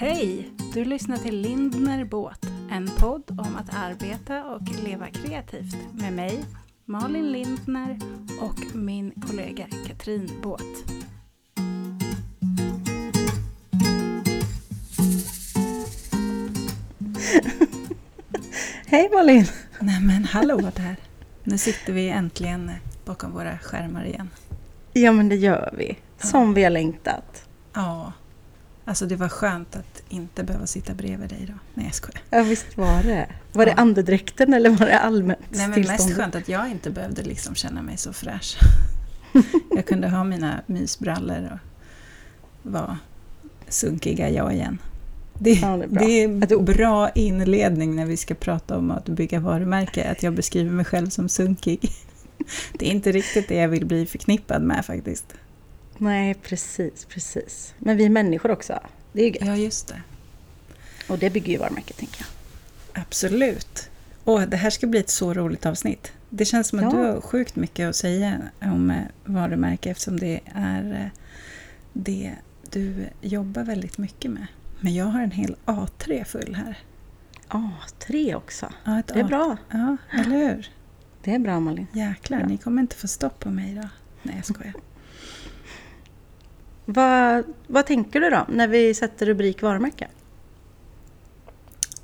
[0.00, 0.50] Hej!
[0.74, 6.44] Du lyssnar till Lindner Båt, en podd om att arbeta och leva kreativt med mig,
[6.84, 7.98] Malin Lindner
[8.40, 10.62] och min kollega Katrin Båt.
[18.86, 19.46] Hej Malin!
[19.80, 20.96] Nej men hallå där!
[21.44, 22.70] Nu sitter vi äntligen
[23.04, 24.30] bakom våra skärmar igen.
[24.92, 25.98] Ja men det gör vi.
[26.18, 27.48] Som vi har längtat.
[27.72, 28.12] Ja.
[28.88, 31.54] Alltså det var skönt att inte behöva sitta bredvid dig då.
[31.74, 32.20] Nej jag skojar.
[32.30, 33.26] Ja visst var det.
[33.52, 33.76] Var det Ja.
[33.82, 37.82] andedräkten eller var det allmänt Nej men mest skönt att jag inte behövde liksom känna
[37.82, 38.58] mig så fräsch.
[39.76, 41.58] Jag kunde ha mina mysbrallor
[42.62, 42.98] och vara
[43.68, 44.78] sunkiga jag igen.
[45.38, 46.02] Det, Ja, det är bra.
[46.06, 50.34] det är du- bra inledning när vi ska prata om att bygga varumärke, att jag
[50.34, 51.80] beskriver mig själv som sunkig.
[52.78, 55.34] Det är inte riktigt det jag vill bli förknippad med faktiskt.
[55.98, 57.74] Nej precis, precis.
[57.78, 58.80] Men vi är människor också.
[59.12, 59.44] Det är ju gött.
[59.46, 60.02] Ja, just det.
[61.08, 63.02] Och det bygger ju varumärket tänker jag.
[63.02, 63.90] Absolut.
[64.24, 66.12] Åh, det här ska bli ett så roligt avsnitt.
[66.30, 66.90] Det känns som att Ja.
[66.90, 71.20] du har sjukt mycket att säga om eh, varumärke eftersom det är eh,
[71.92, 72.32] det
[72.70, 74.46] du jobbar väldigt mycket med.
[74.80, 76.78] Men jag har en hel A3 full här.
[77.50, 78.72] Ja, tre också.
[78.84, 79.56] Ja, Det är A- bra.
[79.70, 80.70] Ja, eller hur?
[81.22, 81.86] Det är bra Malin.
[81.92, 82.46] Jäklar, Bra.
[82.48, 83.88] ni kommer inte få stopp på mig då.
[84.22, 84.74] Nej, jag skojar.
[86.90, 90.08] Vad, vad tänker du då när vi sätter rubrik varumärke?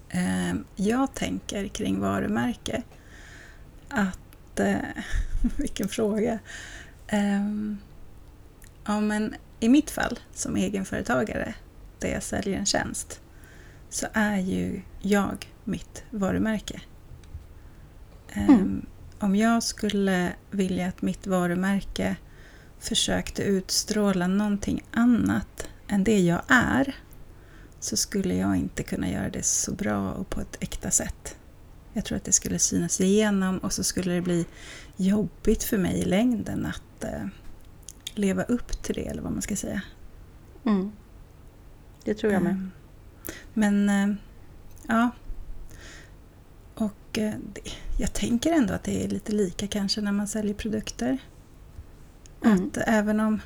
[0.08, 2.82] Eh, Jag tänker kring varumärke
[3.88, 4.60] att...
[4.60, 4.76] eh,
[5.56, 6.38] Vilken fråga.
[7.08, 7.78] Ehm,
[8.86, 11.54] Ja, men I mitt fall som egenföretagare
[11.98, 13.20] där jag säljer en tjänst
[13.90, 16.80] så är ju jag mitt varumärke.
[18.32, 18.86] Ehm, Mm.
[19.18, 22.16] Om jag skulle vilja att mitt varumärke
[22.84, 26.96] försökte utstråla någonting annat än det jag är
[27.80, 31.36] så skulle jag inte kunna göra det så bra och på ett äkta sätt.
[31.92, 34.46] Jag tror att det skulle synas igenom och så skulle det bli
[34.96, 37.26] jobbigt för mig i längden att eh,
[38.14, 39.82] leva upp till det, eller vad man ska säga.
[40.64, 40.92] Mm.
[42.04, 42.52] Det tror jag med.
[42.52, 42.70] Mm.
[43.54, 44.16] Men, eh,
[44.88, 45.10] ja.
[46.74, 47.34] Och eh,
[47.98, 51.18] jag tänker ändå att det är lite lika kanske när man säljer produkter.
[52.44, 52.64] Mm.
[52.66, 53.40] Att även om,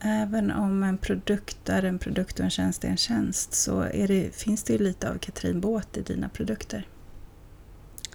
[0.00, 4.34] även om en produkt är en produkt och en tjänst är en tjänst så det,
[4.34, 6.86] finns det ju lite av Katrin Båt i dina produkter.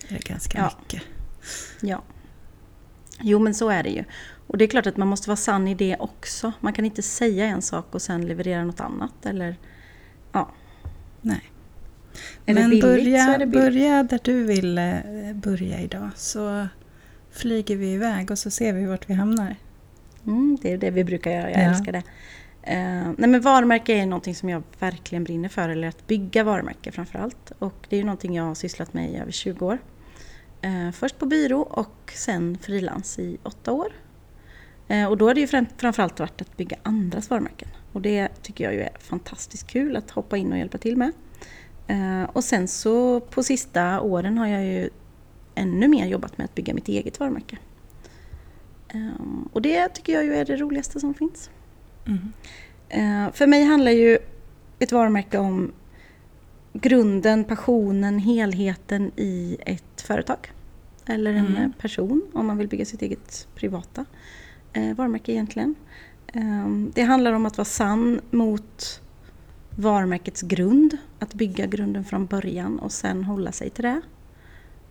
[0.10, 0.72] Det är ganska Ja.
[0.80, 1.02] mycket.
[1.82, 2.04] Ja.
[3.22, 4.04] Jo men så är det ju.
[4.48, 6.52] Och det är klart att man måste vara sann i det också.
[6.60, 9.26] Man kan inte säga en sak och sen leverera något annat.
[9.26, 9.56] Eller,
[10.32, 10.52] ja.
[11.22, 11.52] Nej.
[12.46, 13.64] Är Men billigt börja, så är det billigt.
[13.66, 14.80] börja där du vill
[15.34, 16.68] börja idag så
[17.38, 19.56] flyger vi iväg och så ser vi vart vi hamnar.
[20.26, 21.70] Mm, det är det vi brukar göra, jag Ja.
[21.70, 22.04] älskar det.
[22.64, 26.92] Eh, nej men varumärke är någonting som jag verkligen brinner för, eller att bygga varumärke
[26.92, 27.52] framförallt.
[27.60, 29.78] Och det är någonting jag har sysslat med i över 20 år.
[30.62, 33.88] Eh, först på byrå och sen frilans i åtta år.
[34.88, 37.68] Eh, och då har det ju fram- framförallt varit att bygga andras varumärken.
[37.94, 41.12] Och det tycker jag ju är fantastiskt kul att hoppa in och hjälpa till med.
[42.34, 44.90] Och sen så på sista åren har jag ju
[45.58, 47.58] ännu mer jobbat med att bygga mitt eget varumärke.
[48.90, 51.50] Ehm, och det tycker jag ju är det roligaste som finns.
[52.06, 52.32] Mm.
[52.90, 54.18] Eh, för mig handlar ju
[54.80, 55.72] ett varumärke om
[56.74, 60.38] grunden, passionen, helheten i ett företag.
[61.06, 61.74] Eller en Mm.
[61.74, 64.06] person om man vill bygga sitt eget privata
[64.74, 65.76] eh, varumärke egentligen.
[66.34, 69.02] Ehm, det handlar om att vara sann mot
[69.76, 70.98] varumärkets grund.
[71.20, 74.02] Att bygga grunden från början och sen hålla sig till det.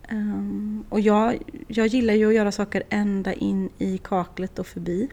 [0.07, 1.37] Ehm, och jag,
[1.67, 5.09] jag gillar ju att göra saker ända in i kaklet och förbi.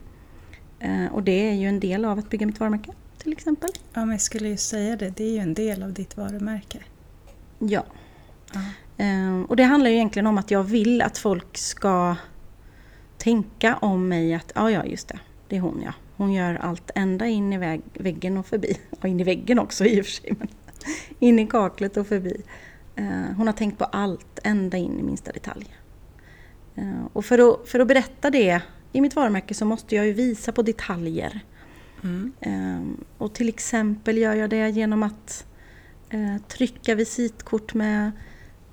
[0.78, 3.71] Eh, och det är ju en del av att bygga mitt varumärke till exempel.
[3.93, 5.16] Ja, men jag skulle ju säga det.
[5.16, 6.78] Det är ju en del av ditt varumärke.
[7.59, 7.84] Ja.
[8.53, 8.60] Ja.
[9.05, 12.16] Eh, och det handlar ju egentligen om att jag vill att folk ska
[13.19, 15.19] tänka om mig att ja, ja, just det,
[15.49, 15.93] det är hon ja.
[16.16, 18.79] Hon gör allt ända in i väg, väggen och förbi.
[19.00, 20.35] Och in i väggen också i och för sig.
[20.38, 20.49] Men
[21.19, 22.43] in i kaklet och förbi.
[22.96, 25.76] Eh, hon har tänkt på allt, ända in i minsta detalj.
[26.75, 28.62] Eh, och för att, för att berätta det
[28.93, 31.41] i mitt varumärke så måste jag ju visa på detaljer.
[32.02, 32.32] Mm.
[32.41, 35.46] Ehm, Och till exempel gör jag det genom att
[36.11, 38.12] eh, trycka visitkort med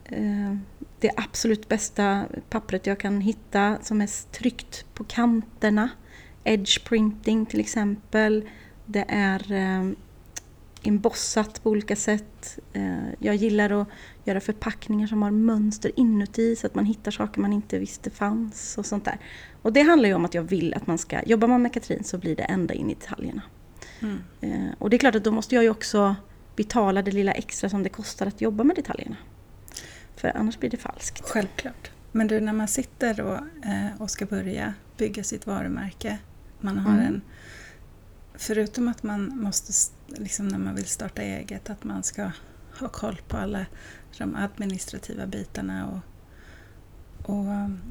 [0.06, 0.56] eh,
[1.00, 5.90] det absolut bästa pappret jag kan hitta som är tryckt på kanterna.
[6.44, 8.50] Edge printing till exempel.
[8.86, 9.92] Det är eh,
[10.84, 12.60] embossat på olika sätt.
[12.74, 13.88] Eh, jag gillar att
[14.26, 18.78] göra förpackningar som har mönster inuti så att man hittar saker man inte visste fanns
[18.78, 19.18] och sånt där.
[19.62, 22.04] Och det handlar ju om att jag vill att man ska, jobbar man med Katrin
[22.04, 23.42] så blir det ända in i detaljerna.
[24.00, 24.20] Mm.
[24.42, 26.16] Eh, och det är klart att då måste jag ju också
[26.56, 29.16] betala det lilla extra som det kostar att jobba med detaljerna.
[30.16, 31.30] För annars blir det falskt.
[31.30, 31.92] Självklart.
[32.12, 33.34] Men du, när man sitter då,
[33.70, 36.18] eh, och ska börja bygga sitt varumärke,
[36.60, 37.06] man har mm.
[37.06, 37.22] en...
[38.36, 39.74] Förutom att man måste,
[40.08, 42.32] liksom när man vill starta eget, att man ska
[42.80, 43.66] ha koll på alla
[44.18, 46.00] de administrativa bitarna och,
[47.30, 47.46] och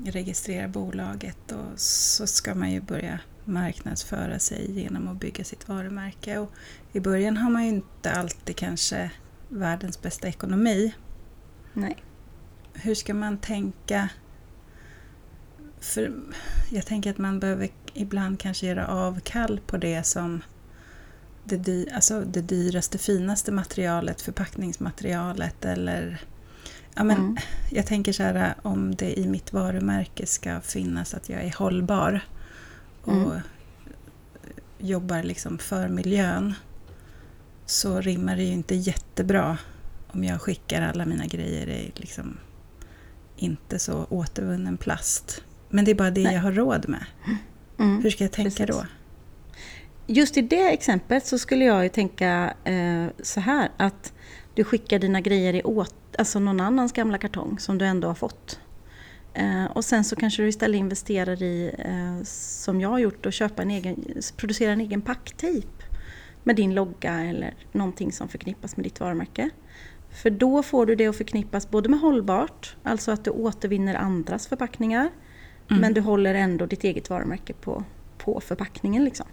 [0.05, 6.39] registrera bolaget och så ska man ju börja marknadsföra sig genom att bygga sitt varumärke.
[6.39, 6.53] Och
[6.93, 9.11] I början har man ju inte alltid kanske
[9.49, 10.95] världens bästa ekonomi.
[11.73, 11.97] Nej.
[12.73, 14.09] Hur ska man tänka?
[15.81, 16.13] För
[16.71, 20.43] jag tänker att man behöver ibland kanske göra avkall på det som
[21.45, 26.21] det, dy, alltså det dyraste, finaste materialet, förpackningsmaterialet eller
[26.95, 27.37] Ja, men mm.
[27.71, 32.21] Jag tänker så här om det i mitt varumärke ska finnas att jag är hållbar
[33.03, 33.41] och mm.
[34.79, 36.55] jobbar liksom för miljön
[37.67, 39.59] så rimmar det ju inte jättebra
[40.07, 42.37] om jag skickar alla mina grejer i liksom
[43.37, 45.43] inte så återvunnen plast.
[45.69, 46.35] Men det är bara det Nej.
[46.35, 47.05] jag har råd med.
[47.79, 48.03] Mm.
[48.03, 48.83] Hur ska jag tänka Precis.
[48.83, 48.87] då?
[50.13, 54.13] Just i det exemplet så skulle jag ju tänka eh, så här att
[54.55, 58.15] du skickar dina grejer i åt, alltså någon annans gamla kartong som du ändå har
[58.15, 58.61] fått.
[59.35, 63.33] Eh, och sen så kanske du istället investerar i, eh, som jag har gjort, och
[63.33, 64.05] köpa en egen,
[64.37, 65.69] producera en egen packtejp
[66.45, 69.51] med din logga eller någonting som förknippas med ditt varumärke.
[70.23, 74.47] För då får du det att förknippas både med hållbart, alltså att du återvinner andras
[74.47, 75.11] förpackningar,
[75.71, 75.81] mm.
[75.81, 77.85] men du håller ändå ditt eget varumärke på,
[78.19, 79.05] på förpackningen.
[79.05, 79.27] Liksom.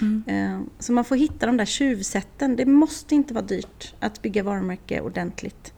[0.00, 0.22] Mm.
[0.26, 2.56] Eh, så man får hitta de där tjuvsätten.
[2.56, 5.74] Det måste inte vara dyrt att bygga varumärke ordentligt.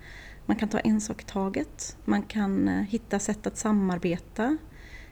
[0.46, 1.96] Man kan ta en sak i taget.
[2.04, 4.56] Man kan eh, hitta sätt att samarbeta.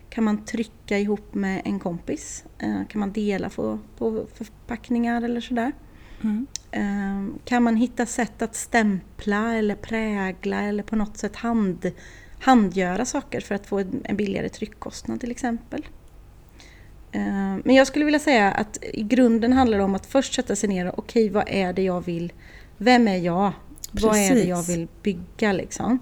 [0.08, 2.44] Kan man trycka ihop med en kompis?
[2.58, 5.72] Eh, kan man dela på, på förpackningar eller sådär?
[6.22, 6.46] Mm.
[7.44, 11.92] Kan man hitta sätt att stämpla eller prägla eller på något sätt hand,
[12.40, 15.86] handgöra saker för att få en billigare tryckkostnad till exempel?
[17.12, 17.22] Eh,
[17.64, 20.68] men jag skulle vilja säga att i grunden handlar det om att först sätta sig
[20.68, 22.32] ner och okej, okay, vad är det jag vill?
[22.76, 23.52] Vem är jag?
[23.92, 24.04] Precis.
[24.04, 25.98] Vad är det jag vill bygga liksom?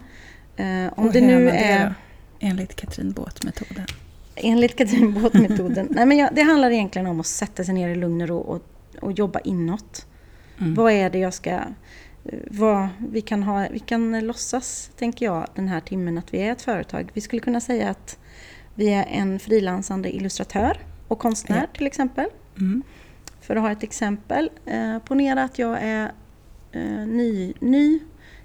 [0.56, 0.66] Eh,
[0.96, 1.84] om och det nu är...
[1.84, 1.94] Det
[2.40, 3.86] enligt Katrin Båt-metoden?
[4.34, 5.88] Enligt Katrin Båt-metoden?
[5.90, 8.38] Nej, men jag, det handlar egentligen om att sätta sig ner i lugn och ro
[8.38, 8.62] och,
[9.00, 10.06] och jobba inåt.
[10.58, 10.74] Mm.
[10.74, 11.60] Vad är det jag ska...
[12.50, 16.52] Vad, vi, kan ha, vi kan låtsas, tänker jag, den här timmen att vi är
[16.52, 17.10] ett företag.
[17.14, 18.18] Vi skulle kunna säga att
[18.74, 20.78] vi är en frilansande illustratör
[21.08, 21.76] och konstnär ja.
[21.76, 22.26] till exempel.
[22.58, 22.82] Mm.
[23.40, 26.12] För att ha ett exempel, eh, ponera att jag är
[26.72, 28.00] eh, ny, ny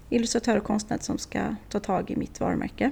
[0.10, 2.92] illustratör och konstnär som ska ta tag i mitt varumärke.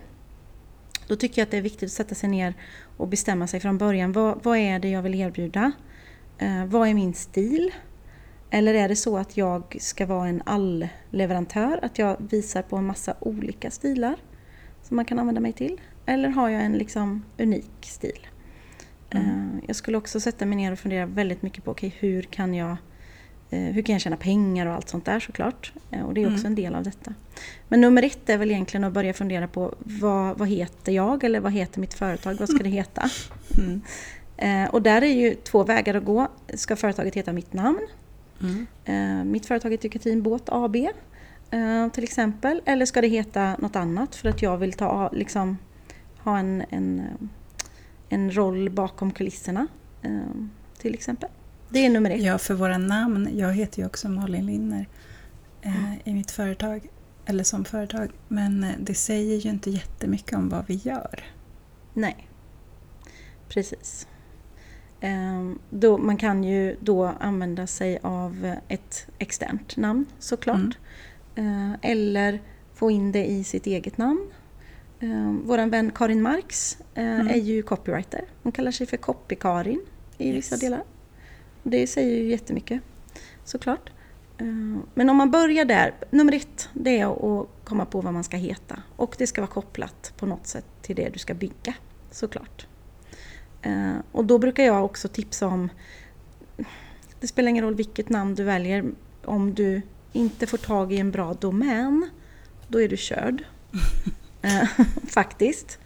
[1.07, 2.53] Då tycker jag att det är viktigt att sätta sig ner
[2.97, 4.11] och bestämma sig från början.
[4.11, 5.71] Vad, vad är det jag vill erbjuda?
[6.37, 7.71] Eh, vad är min stil?
[8.49, 11.79] Eller är det så att jag ska vara en allleverantör?
[11.81, 14.15] Att jag visar på en massa olika stilar
[14.83, 15.81] som man kan använda mig till?
[16.05, 18.27] Eller har jag en liksom unik stil?
[19.13, 19.59] Mm.
[19.59, 22.53] Eh, jag skulle också sätta mig ner och fundera väldigt mycket på okay, hur kan
[22.53, 22.77] jag
[23.49, 25.73] eh, hur kan jag tjäna pengar och allt sånt där såklart.
[25.91, 26.51] Eh, och det är också mm.
[26.51, 27.13] en del av detta.
[27.67, 31.39] Men nummer ett är väl egentligen att börja fundera på vad, vad heter jag eller
[31.39, 32.35] vad heter mitt företag?
[32.39, 33.09] Vad ska det heta?
[33.57, 33.81] Mm.
[34.71, 36.27] Och där är ju två vägar att gå.
[36.53, 37.87] Ska företaget heta mitt namn?
[38.41, 39.31] Mm.
[39.31, 40.75] Mitt företag heter Katrin Båt AB
[41.93, 42.61] till exempel.
[42.65, 45.57] Eller ska det heta något annat för att jag vill ta, liksom,
[46.17, 47.01] ha en, en
[48.11, 49.67] en roll bakom kulisserna
[50.01, 51.29] ehm, till exempel.
[51.69, 52.21] Det är nummer ett.
[52.21, 53.29] Ja, för våra namn.
[53.33, 54.87] Jag heter ju också Malin Linner
[55.61, 55.99] mm.
[56.03, 56.89] i mitt företag,
[57.25, 58.11] eller som företag.
[58.27, 61.23] Men eh, det säger ju inte jättemycket om vad vi gör.
[61.93, 62.27] Nej,
[63.47, 64.07] precis.
[65.01, 70.77] Ehm, då, man kan ju då använda sig av ett externt namn såklart.
[71.35, 71.77] Mm.
[71.81, 72.41] Eller
[72.73, 74.31] få in det i sitt eget namn
[75.01, 77.27] Eh, Vår vän Karin Marx eh, mm.
[77.27, 78.25] är ju copywriter.
[78.43, 79.79] Hon kallar sig för Copy-Karin
[80.17, 80.35] i yes.
[80.37, 80.83] vissa delar.
[81.63, 82.81] Det säger ju jättemycket
[83.43, 83.89] såklart.
[84.37, 84.45] Eh,
[84.93, 88.37] men om man börjar där, nummer ett det är att komma på vad man ska
[88.37, 88.83] heta.
[88.95, 91.73] Och det ska vara kopplat på något sätt till det du ska bygga
[92.11, 92.67] såklart.
[93.61, 95.69] Eh, och då brukar jag också tipsa om,
[97.19, 98.85] det spelar ingen roll vilket namn du väljer,
[99.25, 99.81] om du
[100.13, 102.09] inte får tag i en bra domän,
[102.67, 103.43] då är du körd.
[104.41, 104.63] Eh,
[105.07, 105.79] faktiskt.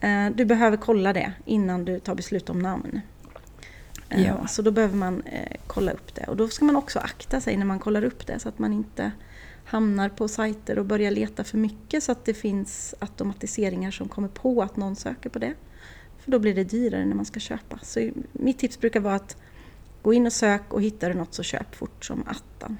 [0.00, 3.00] Eh, du behöver kolla det innan du tar beslut om namn.
[4.08, 4.46] Eh, ja.
[4.46, 5.22] Så då behöver man
[5.66, 6.24] kolla upp det.
[6.24, 8.72] Och då ska man också akta sig när man kollar upp det så att man
[8.72, 9.12] inte
[9.64, 14.28] hamnar på sajter och börjar leta för mycket så att det finns automatiseringar som kommer
[14.28, 15.54] på att någon söker på det.
[16.18, 17.78] För då blir det dyrare när man ska köpa.
[17.82, 19.36] Så mitt tips brukar vara att
[20.02, 22.78] Gå in och sök och hittar du något så köp fort som attan.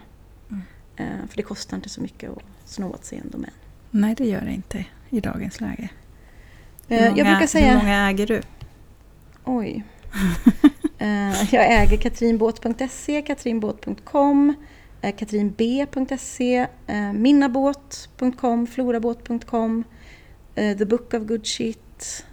[0.50, 1.28] Mm.
[1.28, 3.50] För det kostar inte så mycket att sno åt sig en domän.
[3.90, 5.88] Nej, det gör det inte i dagens läge.
[6.88, 7.72] Eh, Hur många, jag brukar säga...
[7.72, 8.42] hur många äger du?
[9.44, 9.84] Oj.
[11.02, 14.54] Eh, jag äger katrinbåt.se, katrinbåt.com,
[15.00, 16.66] eh, katrinb.se,
[17.14, 19.84] minnabåt.com, florabåt.com,
[20.54, 22.24] The Book of Good Shit,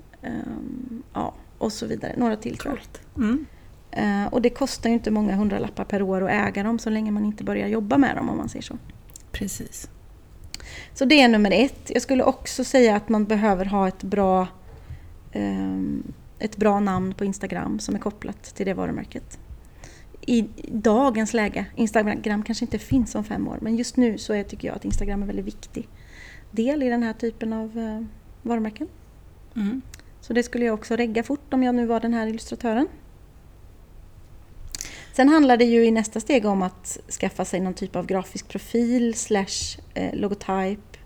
[1.13, 2.13] ja, och så vidare.
[2.17, 2.79] Några till tror
[3.15, 3.23] jag.
[3.23, 3.45] Mm.
[4.31, 7.25] Och det kostar ju inte många hundralappar per år att äga dem så länge man
[7.25, 8.77] inte börjar jobba med dem om man säger så.
[9.31, 9.89] Precis.
[10.93, 11.91] Så det är nummer ett.
[11.93, 14.47] Jag skulle också säga att man behöver ha ett bra,
[15.31, 19.39] ehm, ett bra namn på Instagram som är kopplat till det varumärket.
[20.21, 24.43] I dagens läge, Instagram kanske inte finns om fem år, men just nu så är,
[24.43, 25.87] tycker jag att Instagram är en väldigt viktig
[26.51, 28.05] del i den här typen av eh,
[28.41, 28.87] varumärken.
[29.55, 29.81] Mm.
[30.21, 32.87] Så det skulle jag också regga fort om jag nu var den här illustratören.
[35.17, 38.47] Sen handlar det ju i nästa steg om att skaffa sig någon typ av grafisk
[38.47, 40.97] profil slash eh, logotyp,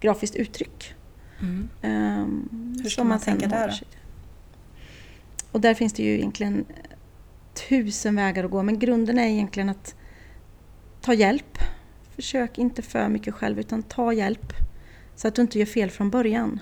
[0.00, 0.94] grafiskt uttryck.
[1.40, 1.68] Mm.
[1.82, 3.86] Um, Hur ska man tänka där då?
[5.52, 6.64] Och där finns det ju egentligen
[7.68, 9.94] tusen vägar att gå men grunden är egentligen att
[11.00, 11.58] ta hjälp.
[12.16, 14.52] Försök inte för mycket själv utan ta hjälp.
[15.16, 16.60] Så att du inte gör fel från början.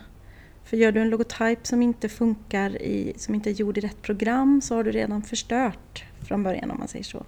[0.68, 4.02] För gör du en logotyp som inte funkar, i, som inte är gjord i rätt
[4.02, 7.24] program så har du redan förstört från början om man säger så.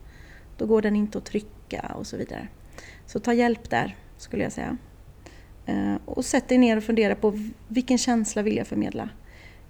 [0.56, 2.49] Då går den inte att trycka och så vidare.
[3.06, 4.76] Så ta hjälp där skulle jag säga.
[5.66, 9.09] Eh, och sätt dig ner och fundera på vilken känsla vill jag förmedla?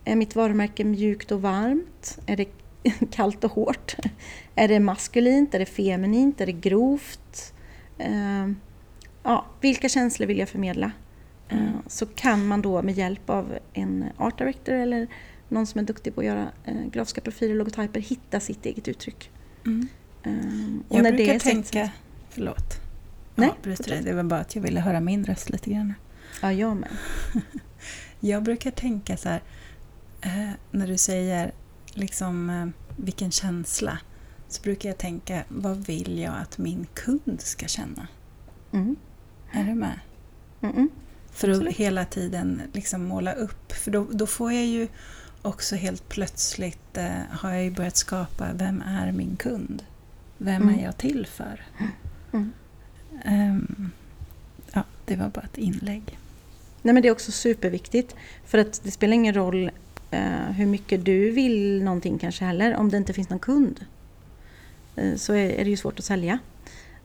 [0.05, 2.19] Är mitt varumärke mjukt och varmt?
[2.27, 2.49] Är det
[3.11, 3.97] kallt och hårt?
[4.55, 5.55] Är det maskulint?
[5.55, 6.41] Är det feminint?
[6.41, 7.55] Är det grovt?
[7.99, 8.49] Eh,
[9.23, 10.93] ja, vilka känslor vill jag förmedla?
[11.50, 11.71] Eh.
[11.87, 15.07] Så kan man då med hjälp av en art director eller
[15.49, 18.88] någon som är duktig på att göra eh, grafiska profiler och logotyper hitta sitt eget
[18.88, 19.30] uttryck.
[19.66, 19.88] Mm.
[20.23, 20.33] Eh,
[20.88, 21.90] och Jag när det brukar är sätts- tänka...
[22.30, 22.80] Förlåt.
[23.35, 24.02] Nej, Ja, dig.
[24.02, 25.95] det var bara att jag ville höra min röst lite grann.
[26.42, 26.90] Ja, jag med.
[28.21, 29.42] Jag brukar tänka så här,
[30.21, 31.52] eh, när du säger
[31.95, 33.99] liksom vilken känsla,
[34.49, 38.09] så brukar jag tänka vad vill jag att min kund ska känna?
[38.73, 38.97] Mm.
[39.52, 40.00] Är du med?
[40.61, 40.88] Mm -mm.
[41.40, 41.76] För att Absolut.
[41.76, 43.73] hela tiden liksom måla upp.
[43.73, 44.88] För då, då får jag ju
[45.42, 49.82] också helt plötsligt, eh, har jag ju börjat skapa, vem är min kund?
[50.38, 50.78] Vem Mm.
[50.78, 51.64] är jag till för?
[52.32, 52.52] Mm.
[53.25, 53.90] Ehm,
[54.73, 56.18] ja, det var bara ett inlägg.
[56.82, 58.14] Nej, men det är också superviktigt.
[58.47, 59.70] För att det spelar ingen roll
[60.11, 62.76] eh, hur mycket du vill någonting kanske heller.
[62.76, 63.85] Om det inte finns någon kund
[64.97, 66.38] eh, så är, är det ju svårt att sälja.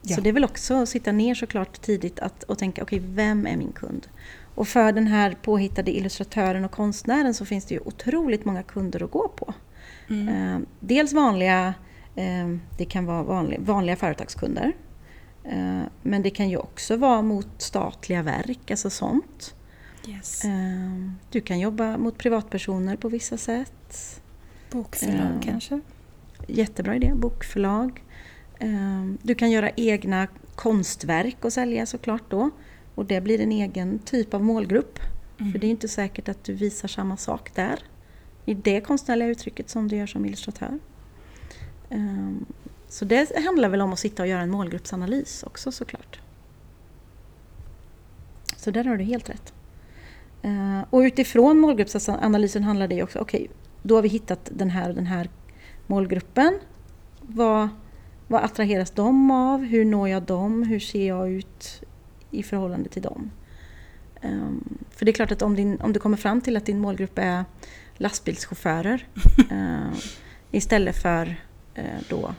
[0.08, 0.16] Ja.
[0.16, 3.46] Så det är väl också att sitta ner såklart tidigt att, och tänka, okej, vem
[3.46, 4.06] är min kund?
[4.54, 9.02] Och för den här påhittade illustratören och konstnären så finns det ju otroligt många kunder
[9.02, 9.54] att gå på.
[10.08, 10.28] Mm.
[10.28, 11.74] Eh, dels vanliga,
[12.14, 14.72] eh, det kan vara vanliga, vanliga företagskunder.
[15.44, 19.54] Eh, men det kan ju också vara mot statliga verk, alltså sånt.
[20.08, 20.42] Yes.
[21.30, 24.20] Du kan jobba mot privatpersoner på vissa sätt.
[24.70, 25.80] Bokförlag kanske?
[26.46, 28.02] Jättebra idé, bokförlag.
[28.58, 32.50] Eh, Du kan göra egna konstverk och sälja såklart då.
[32.94, 34.98] Och det blir en egen typ av målgrupp.
[35.40, 35.52] Mm.
[35.52, 37.78] För det är inte säkert att du visar samma sak där.
[38.44, 40.78] I det konstnärliga uttrycket som du gör som illustratör.
[41.90, 42.30] Eh,
[42.88, 46.20] Så det handlar väl om att sitta och göra en målgruppsanalys också såklart.
[48.56, 49.52] Så där har du helt rätt.
[50.42, 53.50] Eh, Och utifrån målgruppsanalysen handlar det också, okej,
[53.82, 55.30] då har vi hittat den här och den här
[55.86, 56.58] målgruppen.
[57.20, 57.68] Vad,
[58.28, 59.64] vad attraheras de av?
[59.64, 60.62] Hur når jag dem?
[60.62, 61.82] Hur ser jag ut
[62.30, 63.30] i förhållande till dem?
[64.22, 66.78] Ehm, För det är klart att om, din, om du kommer fram till att din
[66.78, 67.44] målgrupp är
[67.96, 69.06] lastbilschaufförer
[69.50, 69.98] eh,
[70.50, 71.36] istället för
[71.74, 72.34] eh, då,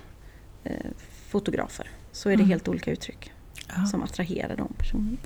[0.63, 0.85] eh,
[1.29, 2.49] fotografer så är det Mm.
[2.49, 3.31] helt olika uttryck
[3.75, 3.85] Ja.
[3.85, 5.17] som attraherar de personerna.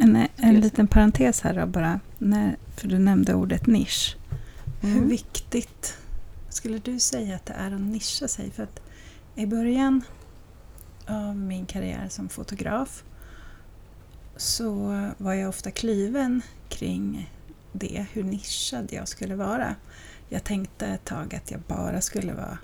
[0.00, 4.16] En, jag en liten parentes här då bara, när, för du nämnde ordet nisch.
[4.82, 5.08] Hur Mm.
[5.08, 5.98] viktigt
[6.48, 8.50] skulle du säga att det är att nischa sig?
[8.50, 8.80] För att
[9.34, 10.02] i början
[11.06, 13.04] av min karriär som fotograf
[14.36, 14.74] så
[15.18, 17.30] var jag ofta kliven kring
[17.72, 19.74] det, hur nischad jag skulle vara.
[20.28, 22.58] Jag tänkte ett tag att jag bara skulle vara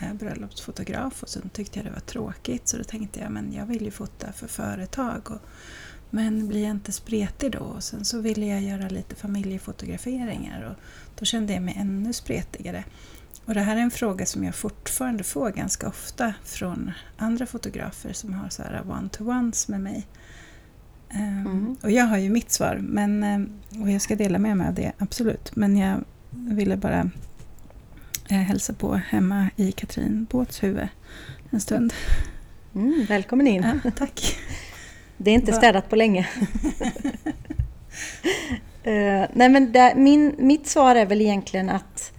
[0.00, 3.66] eh, bröllopsfotograf och sen tyckte jag det var tråkigt så då tänkte jag men jag
[3.66, 5.30] vill ju fota för företag.
[5.30, 5.40] Och,
[6.10, 7.58] men blir jag inte spretig då?
[7.58, 10.84] Och sen så ville jag göra lite familjefotograferingar och
[11.18, 12.84] då kände jag mig ännu spretigare.
[13.50, 18.12] Och det här är en fråga som jag fortfarande får ganska ofta från andra fotografer
[18.12, 20.06] som har så här one-to-ones med mig.
[21.10, 21.76] Ehm, Mm.
[21.82, 23.52] Och jag har ju mitt svar, men, ehm,
[23.82, 25.56] och jag ska dela med mig av det, absolut.
[25.56, 27.10] Men jag ville bara
[28.28, 30.88] eh, hälsa på hemma i Katrin Båtshuvud
[31.50, 31.92] en stund.
[32.74, 33.80] Mm, välkommen in.
[33.84, 34.36] Ja, tack.
[35.16, 36.28] Det är inte städat på länge.
[38.86, 42.12] uh, nej men det, min, mitt svar är väl egentligen att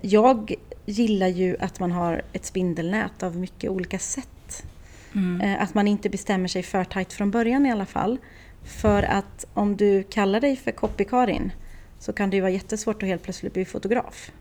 [0.00, 0.54] jag
[0.86, 4.66] gillar ju att man har ett spindelnät av mycket olika sätt.
[5.14, 5.40] Mm.
[5.40, 8.18] Uh, att man inte bestämmer sig för tajt från början i alla fall.
[8.64, 11.50] För att om du kallar dig för Copy-Karin
[11.98, 14.32] så kan det ju vara jättesvårt att helt plötsligt bli fotograf.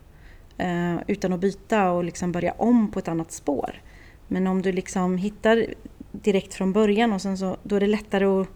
[0.58, 3.82] Eh, utan att byta och liksom börja om på ett annat spår.
[4.27, 5.65] Men om du liksom hittar
[6.12, 8.48] direkt från början och sen så, då är det lättare att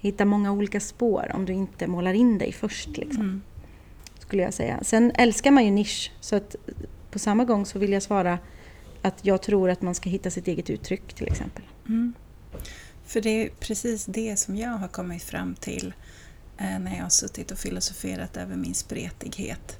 [0.00, 2.96] hitta många olika spår om du inte målar in dig först.
[2.96, 3.42] Liksom, mm.
[4.26, 4.78] Skulle jag säga.
[4.82, 6.56] Sen älskar man ju nisch så att
[7.10, 8.38] på samma gång så vill jag svara
[9.02, 11.62] att jag tror att man ska hitta sitt eget uttryck till exempel.
[11.88, 12.14] Mm.
[13.04, 15.94] För det är precis det som jag har kommit fram till
[16.58, 19.78] eh, när jag har suttit och filosoferat över min spretighet.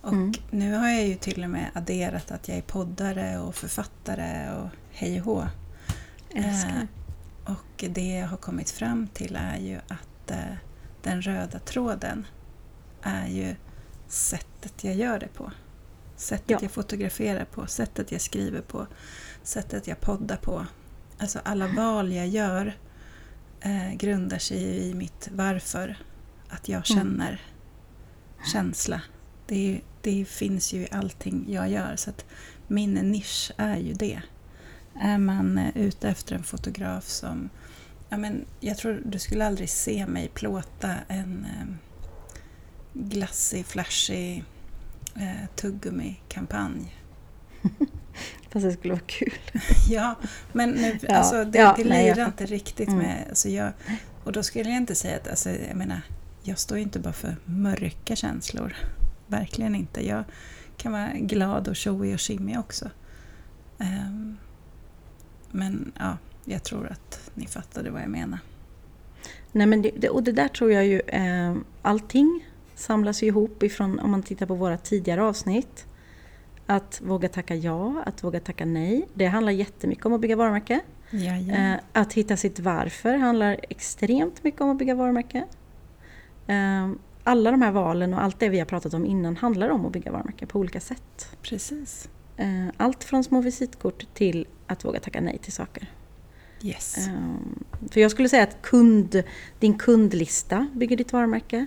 [0.00, 0.32] Och mm.
[0.50, 4.68] nu har jag ju till och med adderat att jag är poddare och författare och
[4.90, 5.46] hej och hå.
[6.34, 6.82] Eh,
[7.44, 10.54] och det jag har kommit fram till är ju att eh,
[11.02, 12.26] den röda tråden
[13.02, 13.54] är ju
[14.12, 15.52] sättet jag gör det på.
[16.16, 16.58] Sättet ja.
[16.62, 18.86] jag fotograferar på, sättet jag skriver på,
[19.42, 20.66] sättet jag poddar på.
[21.18, 22.76] Alltså alla val jag gör
[23.60, 25.96] eh, grundar sig i mitt varför.
[26.48, 26.98] Att jag mm.
[26.98, 28.46] känner mm.
[28.52, 29.02] känsla.
[29.46, 31.96] Det, det, finns ju i allting jag gör.
[31.96, 32.24] Så att
[32.66, 34.22] min nisch är ju det.
[35.00, 37.50] Är man eh, ute efter en fotograf som...
[38.08, 41.91] Ja, men jag tror du skulle aldrig se mig plåta en eh,
[42.92, 44.44] glassig, flashig
[45.14, 46.96] eh, tuggummi-kampanj.
[48.50, 49.32] Fast det skulle vara kul.
[49.90, 50.14] ja,
[50.52, 53.00] men nu, ja, alltså, det, ja, det lirar inte riktigt mm.
[53.00, 53.26] med...
[53.28, 53.72] Alltså jag,
[54.24, 55.28] och då skulle jag inte säga att...
[55.28, 56.00] Alltså, jag menar,
[56.42, 58.76] jag står ju inte bara för mörka känslor.
[59.26, 60.06] Verkligen inte.
[60.06, 60.24] Jag
[60.76, 62.90] kan vara glad och showig och shimmig också.
[63.78, 64.38] Um,
[65.50, 68.38] men ja, jag tror att ni fattade vad jag menar.
[69.52, 71.00] Nej, men det, och det där tror jag ju...
[71.00, 72.51] Eh, allting
[72.82, 75.86] samlas ju ihop ifrån, om man tittar på våra tidigare avsnitt.
[76.66, 79.08] Att våga tacka ja, att våga tacka nej.
[79.14, 80.80] Det handlar jättemycket om att bygga varumärke.
[81.74, 85.44] Eh, att hitta sitt varför handlar extremt mycket om att bygga varumärke.
[86.46, 86.90] Eh,
[87.24, 89.92] alla de här valen och allt det vi har pratat om innan handlar om att
[89.92, 91.36] bygga varumärke på olika sätt.
[91.42, 92.08] Precis.
[92.36, 95.90] Eh, allt från små visitkort till att våga tacka nej till saker.
[96.62, 97.08] Yes.
[97.90, 99.22] För jag skulle säga att kund,
[99.58, 101.66] din kundlista bygger ditt varumärke.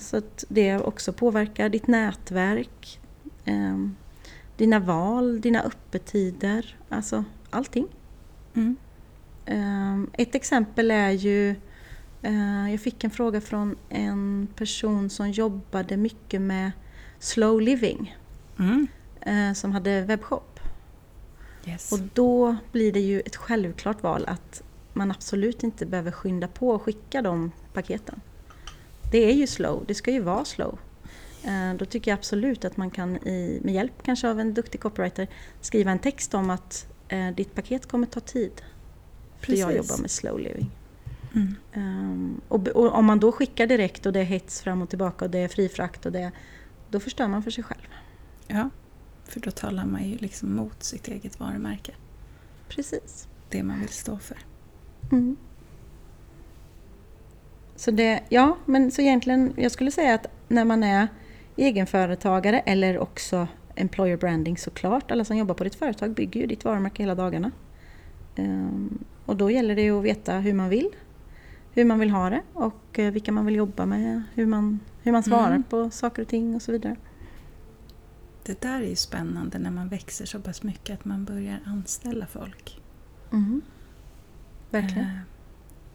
[0.00, 3.00] Så att det också påverkar ditt nätverk,
[3.44, 3.76] eh,
[4.56, 7.86] dina val, dina öppettider, alltså allting.
[8.54, 8.76] Mm.
[9.46, 11.50] Eh, ett exempel är ju,
[12.22, 16.72] eh, jag fick en fråga från en person som jobbade mycket med
[17.18, 18.16] slow living,
[18.58, 18.86] mm.
[19.20, 20.60] Eh, som hade webbshop.
[21.66, 21.92] Yes.
[21.92, 26.70] Och då blir det ju ett självklart val att man absolut inte behöver skynda på
[26.70, 28.20] och skicka de paketen.
[29.10, 30.78] Det är ju slow, det ska ju vara slow.
[31.44, 34.80] Eh, då tycker jag absolut att man kan i, med hjälp kanske av en duktig
[34.80, 35.28] copywriter
[35.60, 38.62] skriva en text om att eh, ditt paket kommer ta tid.
[39.40, 40.70] För jag jobbar med slow living.
[41.34, 41.54] Mm.
[41.74, 45.24] Um, och, och, om man då skickar direkt och det är hets fram och tillbaka
[45.24, 46.32] och det är fri frakt och det,
[46.90, 47.88] då förstör man för sig själv.
[48.46, 48.70] Ja,
[49.24, 51.94] för då talar man ju liksom mot sitt eget varumärke.
[52.68, 53.28] Precis.
[53.48, 54.38] Det man vill stå för.
[55.12, 55.36] Mm.
[57.78, 61.08] Så det, ja, men så egentligen, jag skulle säga att när man är
[61.56, 65.10] egenföretagare eller också employer branding såklart.
[65.10, 67.50] Alla som jobbar på ditt företag bygger ju ditt varumärke hela dagarna.
[68.36, 70.88] Ehm, och då gäller det att veta hur man vill,
[71.72, 75.12] hur man vill ha det och eh, vilka man vill jobba med, hur man, hur
[75.12, 75.62] man svarar mm.
[75.62, 76.96] på saker och ting och så vidare.
[78.42, 82.26] Det där är ju spännande när man växer så pass mycket att man börjar anställa
[82.26, 82.80] folk.
[83.32, 83.62] Mm.
[84.70, 85.06] Verkligen.
[85.06, 85.18] Eh,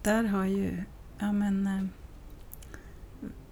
[0.02, 0.84] där har ju,
[1.24, 1.84] ja men eh,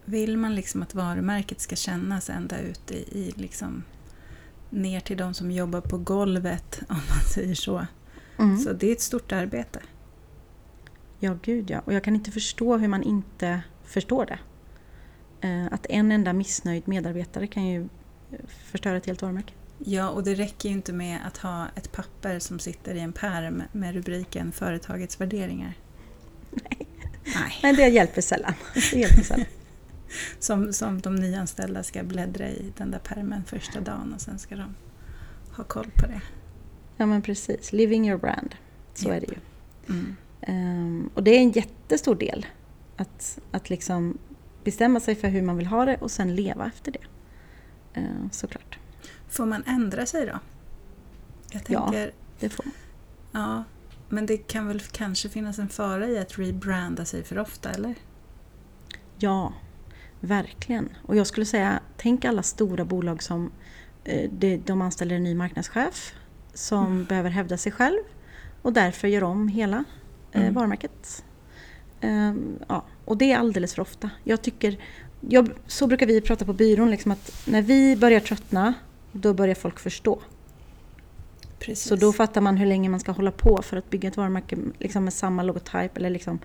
[0.04, 3.84] vill man liksom att varumärket ska kännas ända ut i, i liksom
[4.70, 7.86] ner till de som jobbar på golvet, om man säger så.
[8.38, 8.58] Mm.
[8.58, 9.80] Så det är ett stort arbete.
[11.18, 11.80] Ja, gud ja.
[11.80, 14.38] Och jag kan inte förstå hur man inte förstår det.
[15.48, 17.88] Eh, att en enda missnöjd medarbetare kan ju
[18.46, 19.52] förstöra ett helt varumärke.
[19.78, 23.12] Ja, och det räcker ju inte med att ha ett papper som sitter i en
[23.12, 25.74] pärm med rubriken Företagets värderingar.
[26.50, 26.88] Nej,
[27.24, 27.58] Nej.
[27.62, 28.54] Nej det hjälper sällan.
[28.74, 29.46] Det hjälper sällan.
[30.38, 34.56] som, som de nyanställda ska bläddra i den där permen första dagen och sen ska
[34.56, 34.74] de
[35.56, 36.20] ha koll på det.
[36.96, 38.54] Ja men precis, living your brand.
[38.94, 39.16] Så yep.
[39.16, 39.38] är det ju.
[39.94, 40.16] Mm.
[40.48, 42.46] Um, och det är en jättestor del.
[42.96, 44.18] Att, att liksom
[44.64, 48.00] bestämma sig för hur man vill ha det och sen leva efter det.
[48.00, 48.78] Uh, såklart.
[49.28, 50.38] Får man ändra sig då?
[51.52, 51.82] Jag Ja.
[51.84, 52.64] tänker, Det får
[53.32, 53.64] ja,
[54.12, 57.94] men det kan väl kanske finnas en fara i att rebranda sig för ofta, eller?
[59.18, 59.52] Ja,
[60.20, 60.88] verkligen.
[61.06, 63.52] Och jag skulle säga, tänk alla stora bolag som
[64.04, 64.30] eh,
[64.64, 66.14] de, anställer en ny marknadschef
[66.54, 67.98] som behöver hävda sig själv
[68.62, 69.84] och därför gör om hela
[70.32, 70.54] eh, Mm.
[70.54, 71.24] varumärket.
[72.00, 74.10] Ehm, ja, och det är alldeles för ofta.
[74.24, 74.78] Jag tycker,
[75.20, 78.74] jag, så brukar vi prata på byrån, liksom att när vi börjar tröttna,
[79.12, 80.22] då börjar folk förstå.
[81.64, 81.88] Precis.
[81.88, 84.56] Så då fattar man hur länge man ska hålla på för att bygga ett varumärke
[84.78, 85.96] liksom med samma logotyp.
[85.96, 86.38] Eller liksom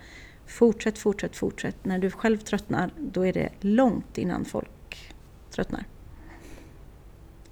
[0.45, 1.85] fortsätt, fortsätt, fortsätt.
[1.85, 5.13] När du själv tröttnar, då är det långt innan folk
[5.51, 5.85] tröttnar.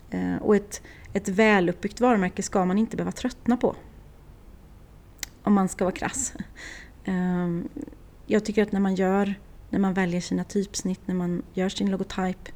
[0.10, 0.82] Eh, och ett,
[1.14, 3.76] ett väluppbyggt varumärke ska man inte behöva tröttna på.
[5.44, 6.34] Om man ska vara krass.
[7.08, 7.50] Eh,
[8.26, 9.36] jag tycker att när man gör,
[9.70, 12.50] när man väljer sina typsnitt, när man gör sin logotyp,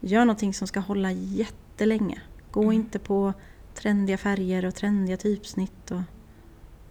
[0.00, 2.22] gör någonting som ska hålla jättelänge.
[2.50, 2.72] Gå Mm.
[2.72, 3.32] inte på
[3.74, 6.00] trendiga färger och trendiga typsnitt och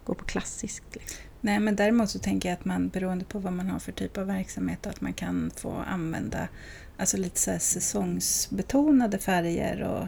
[0.04, 0.84] gå på klassiskt.
[0.94, 1.20] Liksom.
[1.40, 4.18] Nej, men däremot så tänker jag att man beroende på vad man har för typ
[4.18, 6.48] av verksamhet att man kan få använda
[6.98, 10.06] alltså lite så säsongsbetonade färger och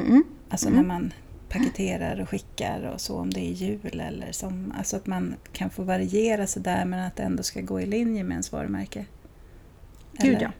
[0.00, 0.22] Mm-mm.
[0.48, 0.80] alltså Mm.
[0.80, 1.12] när man
[1.48, 5.70] paketerar och skickar och så om det är jul eller som, alltså att man kan
[5.70, 9.06] få variera sig där men att det ändå ska gå i linje med ens varumärke.
[10.12, 10.42] Gud Eller?
[10.42, 10.52] ja.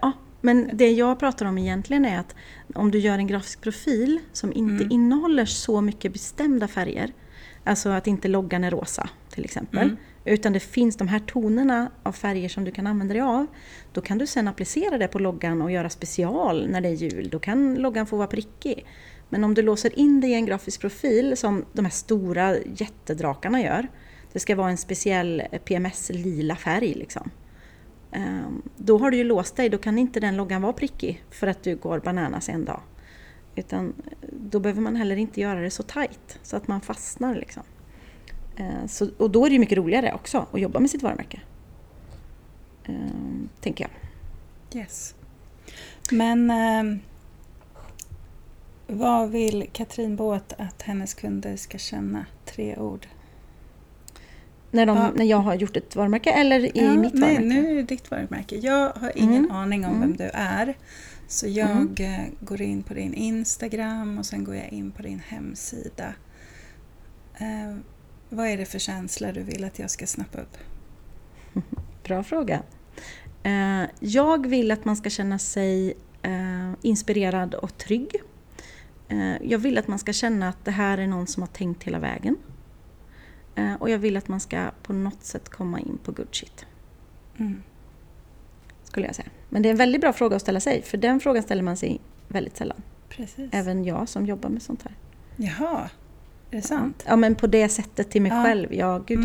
[0.00, 0.12] Ja,
[0.44, 2.34] men det jag pratar om egentligen är att
[2.74, 4.92] om du gör en grafisk profil som inte Mm.
[4.92, 7.12] innehåller så mycket bestämda färger,
[7.64, 9.96] alltså att inte loggan är rosa till exempel, Mm.
[10.24, 13.46] utan det finns de här tonerna av färger som du kan använda dig av,
[13.92, 17.28] då kan du sen applicera det på loggan och göra special när det är jul.
[17.32, 18.86] Då kan loggan få vara prickig.
[19.28, 23.62] Men om du låser in det i en grafisk profil som de här stora jättedrakarna
[23.62, 23.88] gör,
[24.32, 27.30] det ska vara en speciell PMS-lila färg liksom.
[28.14, 31.46] Ehm, då har du ju låst dig, då kan inte den loggan vara prickig för
[31.46, 32.80] att du går bananas en dag.
[33.54, 37.34] Utan eh, då behöver man heller inte göra det så tight så att man fastnar.
[37.34, 37.62] Liksom.
[38.56, 41.40] Ehm, så, och då är det ju mycket roligare också att jobba med sitt varumärke.
[42.84, 44.80] Ehm, tänker jag.
[44.80, 45.14] Yes.
[46.10, 46.52] Men
[48.86, 52.26] vad vill Katrin Båt att hennes kunder ska känna?
[52.44, 53.06] Tre ord.
[54.74, 55.10] När, de, Ja.
[55.14, 57.60] när jag har gjort ett varumärke eller i Ja, mitt nej, varumärke.
[57.62, 58.56] nu är det ditt varumärke.
[58.56, 59.50] Jag har ingen Mm.
[59.56, 60.00] aning om Mm.
[60.00, 60.74] vem du är.
[61.28, 65.18] Så jag eh, går in på din Instagram och sen går jag in på din
[65.28, 66.14] hemsida.
[67.38, 67.76] Eh,
[68.28, 70.56] vad är det för känsla du vill att jag ska snappa upp?
[72.04, 72.62] Bra fråga.
[73.42, 78.16] Eh, Jag vill att man ska känna sig eh, inspirerad och trygg.
[79.08, 81.82] Eh, Jag vill att man ska känna att det här är någon som har tänkt
[81.84, 82.36] hela vägen.
[83.54, 86.66] Eh, Och jag vill att man ska på något sätt komma in på good shit.
[87.38, 87.62] Mm.
[88.84, 89.28] Skulle jag säga.
[89.48, 91.76] Men det är en väldigt bra fråga att ställa sig, för den frågan ställer man
[91.76, 92.82] sig väldigt sällan.
[93.08, 93.48] Precis.
[93.52, 94.92] Även jag som jobbar med sånt här.
[95.36, 95.90] Jaha,
[96.50, 97.04] är det sant?
[97.06, 98.44] Ja, men på det sättet till mig Ja.
[98.44, 98.74] själv.
[98.74, 99.18] Ja, gud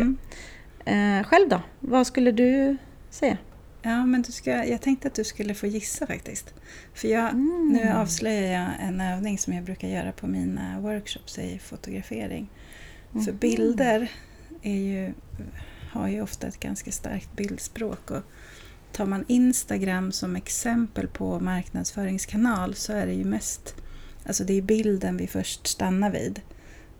[0.86, 1.18] Mm.
[1.20, 1.60] Eh, Själv då?
[1.80, 2.76] Vad skulle du
[3.10, 3.36] säga?
[3.82, 6.54] Ja, men du ska, jag tänkte att du skulle få gissa faktiskt.
[6.94, 7.68] För jag, Mm.
[7.72, 12.48] nu avslöjar jag en övning som jag brukar göra på mina workshops i fotografering.
[13.12, 13.36] För Mhm.
[13.36, 14.10] bilder
[14.62, 15.12] är ju,
[15.92, 18.10] har ju ofta ett ganska starkt bildspråk.
[18.10, 18.22] Och
[18.92, 23.74] tar man Instagram som exempel på marknadsföringskanal så är det ju mest
[24.26, 26.40] Alltså det är bilden vi först stannar vid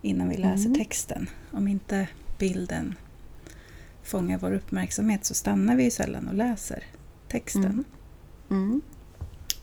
[0.03, 0.79] innan vi läser Mm.
[0.79, 1.29] texten.
[1.51, 2.95] Om inte bilden
[4.03, 6.85] fångar vår uppmärksamhet så stannar vi ju sällan och läser
[7.29, 7.85] texten.
[8.51, 8.65] Mm.
[8.65, 8.81] Mm.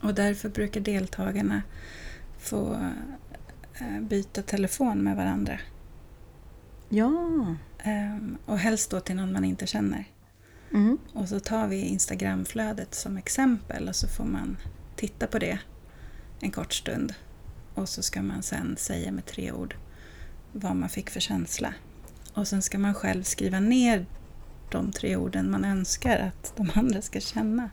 [0.01, 1.61] Och därför brukar deltagarna
[2.39, 2.73] få
[3.79, 5.59] eh, byta telefon med varandra.
[6.89, 7.55] Ja.
[7.83, 10.05] Ehm, Och helst då till någon man inte känner.
[10.73, 10.97] Mm.
[11.13, 14.57] Och så tar vi Instagramflödet som exempel och så får man
[14.95, 15.59] titta på det
[16.39, 17.13] en kort stund.
[17.73, 19.75] Och så ska man sen säga med tre ord
[20.51, 21.73] vad man fick för känsla.
[22.33, 24.05] Och sen ska man själv skriva ner
[24.71, 27.69] de tre orden man önskar att de andra ska känna.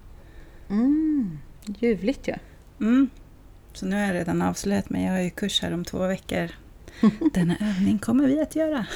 [0.70, 1.38] Mm.
[1.66, 2.35] Ljuvligt ju.
[2.81, 3.11] Mm.
[3.72, 5.05] Så nu har jag redan avslöjat mig.
[5.05, 6.50] Jag har ju kurs här om två veckor.
[7.35, 8.87] Denna övning kommer vi att göra.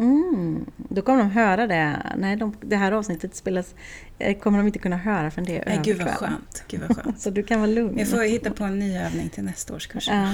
[0.00, 0.64] Mm.
[0.76, 1.96] Då kommer de höra det.
[2.16, 3.74] Nej, de, det här avsnittet spelas,
[4.18, 5.84] eh, kommer de inte kunna höra förrän det är Nej, över.
[5.84, 6.64] gud vad skönt.
[6.68, 7.20] Gud vad skönt.
[7.20, 7.98] Så du kan vara lugn.
[7.98, 10.08] Jag får hitta på en ny övning till nästa års kurs.
[10.08, 10.28] Ja.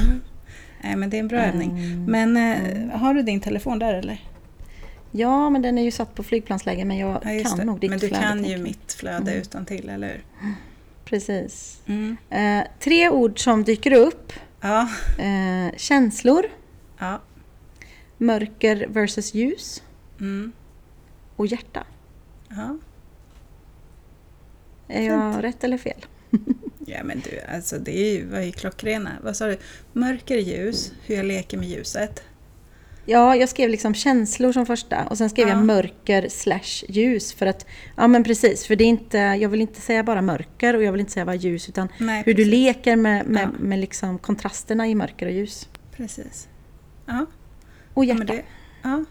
[0.82, 1.70] Nej, men det är en bra övning.
[1.70, 2.04] Mm.
[2.04, 4.24] Men eh, har du din telefon där eller?
[5.10, 7.64] Ja, men den är ju satt på flygplansläge men jag Ja, kan det.
[7.64, 9.40] nog ditt Men du flöde, kan ju mitt flöde Mm.
[9.42, 10.24] utan till, eller hur?
[11.04, 11.80] Precis.
[11.86, 12.16] Mm.
[12.30, 14.32] Eh, tre ord som dyker upp.
[14.60, 14.88] Ja.
[15.18, 16.42] Eh, känslor,
[17.00, 17.20] ja.
[18.18, 19.82] mörker versus ljus
[20.20, 20.52] Mm.
[21.36, 21.86] och hjärta.
[22.48, 22.76] ja.
[24.88, 26.06] Är jag rätt eller fel?
[26.86, 29.10] Ja men du, alltså det är ju, var ju klockrena.
[29.22, 29.56] Vad sa du?
[29.92, 32.22] Mörker ljus, hur jag leker med ljuset.
[33.06, 35.54] Ja, jag skrev liksom känslor som första och sen skrev Ja.
[35.54, 39.60] jag mörker slash ljus för att, ja men precis, för det är inte, jag vill
[39.60, 42.44] inte säga bara mörker och jag vill inte säga bara ljus utan Nej, hur du
[42.44, 43.48] leker med, med, Ja.
[43.60, 45.68] med liksom kontrasterna i mörker och ljus.
[45.96, 46.48] Precis.
[47.10, 47.26] Ja.
[47.94, 48.18] Och Ja, hjärta.
[48.24, 48.44] men det,
[48.82, 49.04] ja.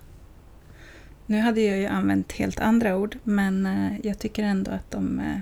[1.26, 5.20] Nu hade jag ju använt helt andra ord men eh, jag tycker ändå att de
[5.20, 5.38] eh,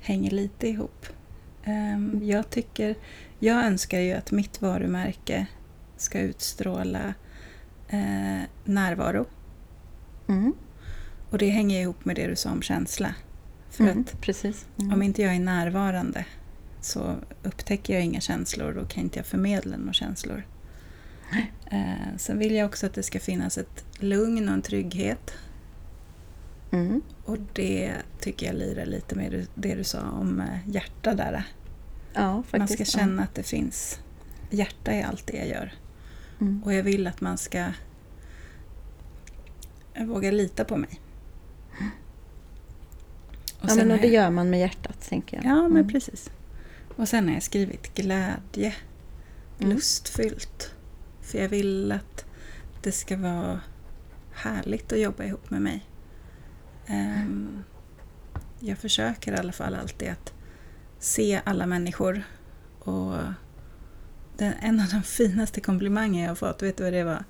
[0.00, 1.06] hänger lite ihop.
[1.64, 2.94] Ehm, jag, tycker,
[3.38, 5.46] jag önskar ju att mitt varumärke
[5.96, 7.14] ska utstråla
[7.88, 9.26] eh, närvaro.
[10.28, 10.52] Mm.
[11.30, 13.14] Och det hänger ihop med det du sa om känsla.
[13.70, 14.66] För Mm, att precis.
[14.78, 14.92] Mm.
[14.92, 16.24] om inte jag är närvarande
[16.80, 20.42] så upptäcker jag inga känslor och kan inte jag förmedla några känslor.
[21.70, 25.32] Eh, sen vill jag också att det ska finnas ett lugn och en trygghet.
[26.72, 27.02] Mm.
[27.24, 31.44] Och det tycker jag lirar lite med det- du sa om eh, hjärta där.
[32.14, 32.42] Ja.
[32.58, 34.00] Man ska känna att det finns
[34.50, 35.72] hjärta i allt det jag gör.
[36.40, 36.62] Mm.
[36.64, 37.66] Och jag vill att man ska
[39.98, 41.00] våga lita på mig.
[43.60, 45.44] Och Ja, men och det jag- gör man med hjärtat, tänker jag.
[45.46, 45.88] Ja, men Mm.
[45.88, 46.30] precis.
[46.96, 48.74] Och sen har jag skrivit glädje,
[49.58, 49.72] Mm.
[49.72, 50.74] lustfyllt.
[51.30, 52.24] För jag vill att
[52.82, 53.60] det ska vara
[54.32, 55.86] härligt att jobba ihop med mig.
[56.86, 57.64] Ehm,
[58.60, 60.32] jag försöker i alla fall alltid att
[60.98, 62.22] se alla människor.
[62.78, 63.16] Och
[64.36, 67.24] den, en av de finaste komplimanger jag har fått, vet du vad det var?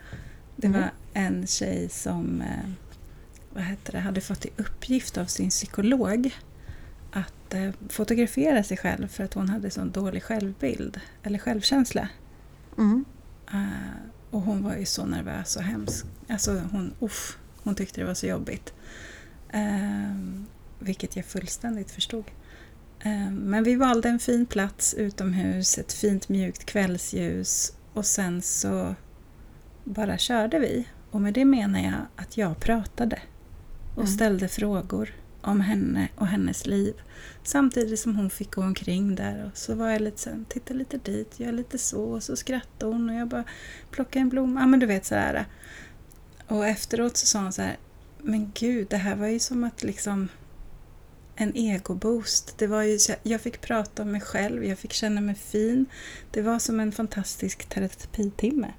[0.56, 0.80] Det Mm.
[0.80, 2.70] var en tjej som eh,
[3.54, 6.34] vad heter det, hade fått i uppgift av sin psykolog
[7.12, 12.08] att eh, fotografera sig själv för att hon hade sån dålig självbild eller självkänsla.
[12.78, 13.04] Mm.
[13.52, 16.06] Eh, och hon var ju så nervös och hemsk.
[16.28, 18.72] Alltså hon, uff, hon tyckte det var så jobbigt.
[19.48, 20.14] Eh,
[20.78, 22.24] vilket jag fullständigt förstod.
[23.00, 28.94] Eh, men vi valde en fin plats utomhus, ett fint mjukt kvällsljus och sen så
[29.84, 30.88] bara körde vi.
[31.10, 33.18] Och med det menar jag att jag pratade
[33.94, 34.12] och Mm.
[34.14, 36.94] ställde frågor om henne och hennes liv.
[37.42, 40.74] Samtidigt som hon fick gå omkring där och så var jag lite så här, titta
[40.74, 43.44] lite dit, gör lite så och så skrattade hon och jag bara
[43.90, 44.61] plockade en blomma.
[44.61, 45.46] Ja men du vet sådär.
[46.48, 47.76] Och efteråt så sa hon så här,
[48.18, 50.29] men gud det här var ju som att liksom
[51.37, 52.59] en egoboost.
[52.59, 55.87] Det var ju jag fick prata om mig själv, jag fick känna mig fin.
[56.31, 58.72] Det var som en fantastisk terapitimme.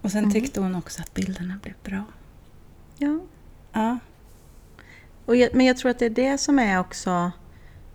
[0.00, 0.32] Och sen Mm.
[0.32, 2.04] tyckte hon också att bilderna blev bra.
[2.98, 3.20] Ja.
[3.72, 3.98] Ja,
[5.26, 7.30] Och jag, men jag tror att det är det som är också...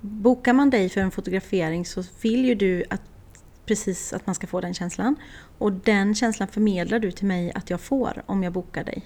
[0.01, 3.01] Bokar man dig för en fotografering så vill ju du att
[3.65, 5.15] precis att man ska få den känslan.
[5.57, 9.01] Och den känslan förmedlar du till mig att jag får om jag bokar dig.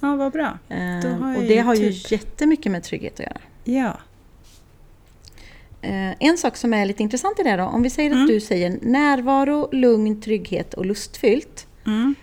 [0.00, 0.58] ja vad bra.
[0.68, 3.40] Eh, och det har ju typ- jättemycket med trygghet att göra.
[3.64, 3.98] Ja,
[5.80, 8.22] Eh, en sak som är lite intressant i det då, om vi säger Mm.
[8.22, 11.66] att du säger närvaro, lugn, trygghet och lustfyllt.
[11.86, 12.14] mm.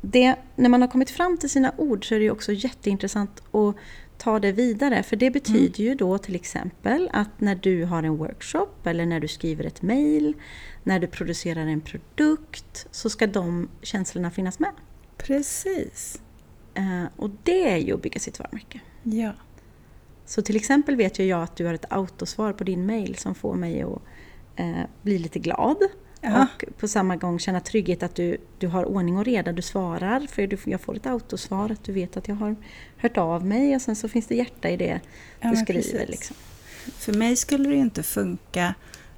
[0.00, 3.42] Det, när man har kommit fram till sina ord så är det ju också jätteintressant
[3.52, 3.76] att
[4.22, 5.02] ta det vidare.
[5.02, 9.20] För det betyder ju då till exempel att när du har en workshop eller när
[9.20, 10.34] du skriver ett mail,
[10.82, 14.70] när du producerar en produkt så ska de känslorna finnas med.
[15.16, 16.20] precis.
[16.74, 18.80] Eh, och det är ju att bygga sitt varumärke.
[19.02, 19.32] Ja,
[20.26, 23.34] Så till exempel vet ju jag att du har ett autosvar på din mail som
[23.34, 24.02] får mig att
[24.56, 25.76] eh, bli lite glad.
[26.24, 26.42] Ja.
[26.42, 30.26] Och på samma gång känna trygghet att du, du har ordning och reda, du svarar.
[30.30, 32.56] För du, jag får ett autosvar, att du vet att jag har
[32.96, 35.00] hört av mig och sen så finns det hjärta i det
[35.40, 36.06] Ja, du skriver.
[36.06, 36.36] Liksom.
[36.98, 38.74] För mig skulle det inte funka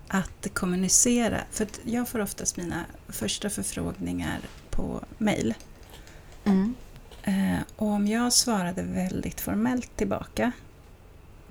[0.09, 1.41] att kommunicera.
[1.51, 4.39] För att jag får oftast mina första förfrågningar
[4.71, 5.55] på mail.
[6.45, 6.75] Mm.
[7.23, 10.53] Eh, och om jag svarade väldigt formellt tillbaka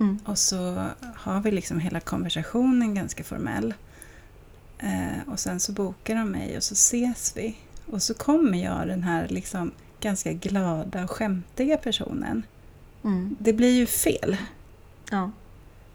[0.00, 0.18] Mm.
[0.24, 0.86] och så
[1.16, 3.74] har vi liksom hela konversationen ganska formell.
[4.84, 7.56] Eh, och sen så bokar de mig och så ses vi.
[7.86, 12.42] Och så kommer jag den här liksom ganska glada och skämtiga personen.
[13.04, 13.36] Mm.
[13.40, 14.36] Det blir ju fel.
[15.10, 15.30] Ja.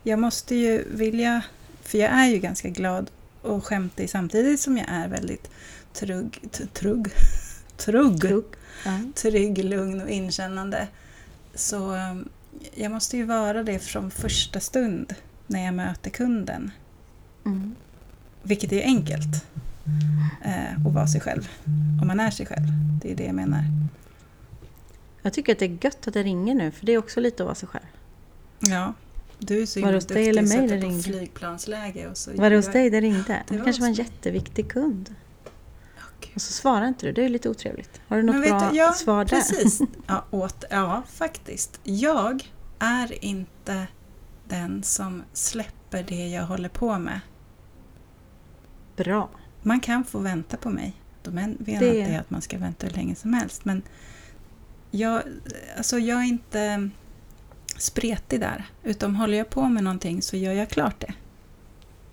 [0.04, 1.42] Jag måste ju vilja,
[1.82, 3.10] för jag är ju ganska glad
[3.42, 5.50] och skämtig samtidigt som jag är väldigt
[5.94, 7.08] trugg, trugg,
[7.78, 8.44] trugg, Trugg.
[8.86, 9.00] Ja.
[9.16, 10.88] trygg, lugn och inkännande.
[11.56, 12.30] Så um,
[12.76, 15.16] jag måste ju vara det från första stund
[15.48, 16.72] när jag möter kunden.
[17.46, 17.76] Mm.
[18.50, 19.46] Vilket är enkelt.
[20.46, 21.50] Eh, att vara sig själv.
[22.02, 22.66] Om man är sig själv.
[23.02, 23.64] Det är det jag menar.
[25.22, 27.44] Jag tycker att det är gött att det ringer nu, för det är också lite
[27.44, 27.84] att vara sig själv.
[28.60, 28.94] Ja.
[29.40, 31.04] Du är så himla duktig eller mig det på ringde?
[31.04, 32.08] flygplansläge.
[32.08, 33.44] Och så Var det hos jag- dig det ringde?
[33.48, 35.16] Det Det kanske var en jätteviktig kund.
[36.36, 38.02] Och så svarar inte du, det är lite otrevligt.
[38.08, 39.30] Har du något bra du, ja, svar där?
[39.30, 39.80] Precis.
[40.08, 41.80] Ja, åt, ja, faktiskt.
[41.84, 43.88] Jag är inte
[44.48, 47.20] den som släpper det jag håller på med.
[49.04, 49.30] Bra.
[49.62, 50.94] Man kan få vänta på mig.
[51.24, 53.66] De menar Det- inte jag att man ska vänta hur länge som helst.
[53.66, 53.82] Men
[54.92, 55.22] jag,
[55.78, 56.90] alltså jag är inte
[57.78, 58.66] spretig där.
[58.84, 61.14] Utan håller jag på med någonting så gör jag klart det.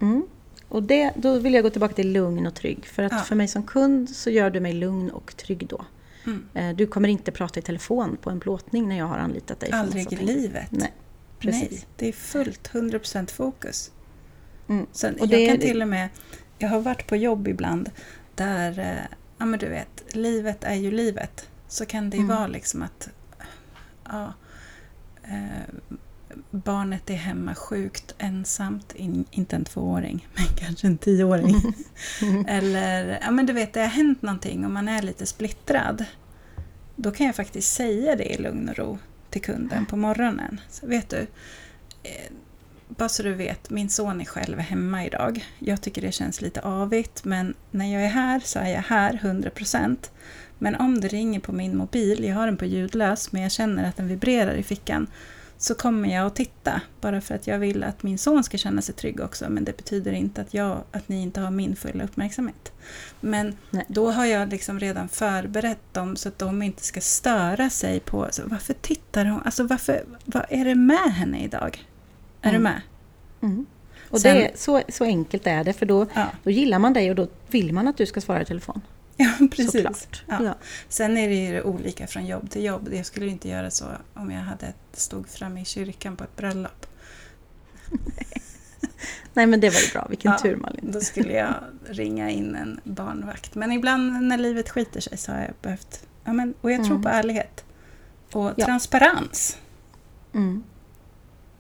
[0.01, 0.27] Mm.
[0.69, 2.87] Och det, då vill jag gå tillbaka till lugn och trygg.
[2.87, 3.19] För att Ja.
[3.19, 5.85] för mig som kund så gör du mig lugn och trygg då.
[6.27, 6.45] Mm.
[6.55, 9.71] Eh, Du kommer inte prata i telefon på en plåtning när jag har anlitat dig.
[9.73, 10.67] Aldrig i livet.
[10.71, 10.93] Nej,
[11.39, 11.71] precis.
[11.71, 13.91] Nej, det är fullt 100% fokus.
[14.69, 14.87] Mm.
[14.93, 16.09] Sen, Och jag det- kan till och med...
[16.59, 17.91] Jag har varit på jobb ibland
[18.35, 21.49] där, eh, ja men du vet, livet är ju livet.
[21.69, 22.37] Så kan det ju Mm.
[22.37, 23.09] vara liksom att
[24.09, 24.33] ja,
[25.25, 25.75] eh,
[26.51, 31.63] barnet är hemma sjukt ensamt, in, inte en tvååring, men kanske en tioåring.
[32.49, 36.05] Eller, ja men du vet, det har hänt någonting och man är lite splittrad.
[36.97, 38.99] Då kan jag faktiskt säga det i lugn och ro
[39.31, 40.61] till kunden på morgonen.
[40.71, 41.27] Så vet du,
[42.03, 42.33] eh,
[42.89, 45.45] bara så du vet, min son är själv hemma idag.
[45.59, 49.21] Jag tycker det känns lite avigt, men när jag är här så är jag här
[49.23, 49.97] 100%.
[50.59, 53.89] Men om det ringer på min mobil, jag har den på ljudlös, men jag känner
[53.89, 55.07] att den vibrerar i fickan,
[55.59, 56.81] så kommer jag att titta.
[57.01, 59.77] Bara för att jag vill att min son ska känna sig trygg också, men det
[59.77, 62.73] betyder inte att, jag, att ni inte har min fulla uppmärksamhet.
[63.21, 63.85] Men Nej.
[63.89, 68.25] då har jag liksom redan förberett dem så att de inte ska störa sig på
[68.25, 69.43] alltså, varför tittar hon?
[69.45, 71.87] Alltså varför, vad är det med henne idag?
[72.47, 72.63] Är du Mm.
[72.73, 72.81] med?
[73.43, 73.67] Mm.
[74.11, 77.11] Och Sen- det, så, så enkelt är det, för då, Ja, då gillar man dig
[77.11, 78.81] och då vill man att du ska svara i telefon.
[79.17, 80.09] ja precis.
[80.27, 80.45] Ja.
[80.45, 80.55] Ja.
[80.89, 82.89] Sen är det ju olika från jobb till jobb.
[82.93, 86.37] Jag skulle inte göra så om jag hade ett, stod framme i kyrkan på ett
[86.37, 86.87] bröllop.
[89.35, 90.39] Nej men det var ju bra, vilken Ja.
[90.39, 90.91] tur Malin.
[90.93, 91.55] Då skulle jag
[91.89, 93.55] ringa in en barnvakt.
[93.55, 96.07] Men ibland när livet skiter sig så har jag behövt...
[96.25, 97.03] Ja, men, och jag tror Mm.
[97.03, 97.65] på ärlighet.
[98.33, 98.65] Och Ja.
[98.65, 99.59] transparens.
[100.35, 100.63] Mm.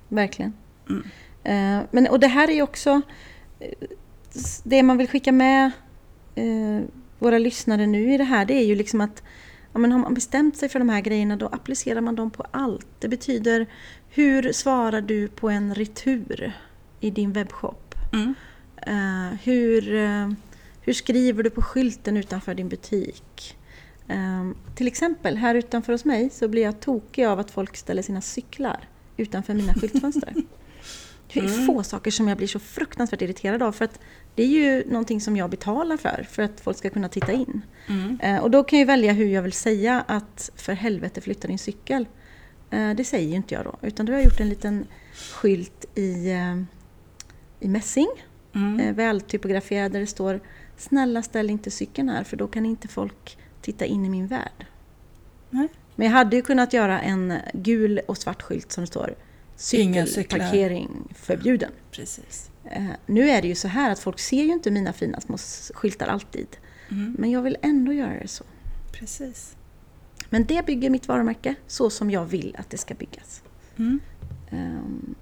[0.08, 0.52] Verkligen.
[0.88, 1.02] Mm.
[1.46, 3.00] Eh, men, och det här är ju också
[3.60, 3.88] eh,
[4.64, 5.70] det man vill skicka med
[6.34, 6.82] eh,
[7.18, 9.22] våra lyssnare nu i det här, det är ju liksom att
[9.72, 12.46] ja, men har man bestämt sig för de här grejerna då applicerar man dem på
[12.50, 12.86] allt.
[12.98, 13.66] Det betyder
[14.08, 16.52] hur svarar du på en retur
[17.00, 17.94] i din webbshop?
[18.12, 18.34] Mm.
[19.42, 19.82] Hur,
[20.80, 23.56] hur skriver du på skylten utanför din butik?
[24.74, 28.20] Till exempel här utanför hos mig så blir jag tokig av att folk ställer sina
[28.20, 30.34] cyklar utanför mina skyltfönster.
[31.40, 31.66] Det är Mm.
[31.66, 34.00] få saker som jag blir så fruktansvärt irriterad av för att
[34.34, 37.62] det är ju någonting som jag betalar för, för att folk ska kunna titta in.
[37.88, 38.18] Mm.
[38.22, 41.58] Eh, och då kan jag välja hur jag vill säga att för helvete flytta din
[41.58, 42.06] cykel.
[42.70, 44.86] Eh, det säger ju inte jag då, utan då har jag gjort en liten
[45.32, 46.56] skylt i, eh,
[47.60, 48.08] i mässing
[48.54, 48.94] Mm.
[48.94, 50.40] vältypograferad där det står
[50.76, 54.66] Snälla ställ inte cykeln här för då kan inte folk titta in i min värld.
[55.50, 55.68] Nej.
[55.94, 59.14] Men jag hade ju kunnat göra en gul och svart skylt som det står.
[59.56, 61.70] Cykelparkering förbjuden.
[61.90, 62.50] Precis.
[62.64, 65.36] Eh, nu är det ju så här att folk ser ju inte mina fina små
[65.74, 66.46] skyltar alltid.
[66.90, 67.16] Mm.
[67.18, 68.44] Men jag vill ändå göra det så.
[68.92, 69.56] Precis.
[70.30, 73.42] Men det bygger mitt varumärke så som jag vill att det ska byggas.
[73.76, 74.00] Mm.
[74.50, 75.14] Ehm,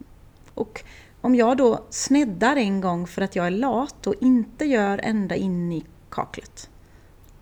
[0.54, 0.84] och
[1.20, 5.36] om jag då sneddar en gång för att jag är lat och inte gör ända
[5.36, 6.70] in i kaklet,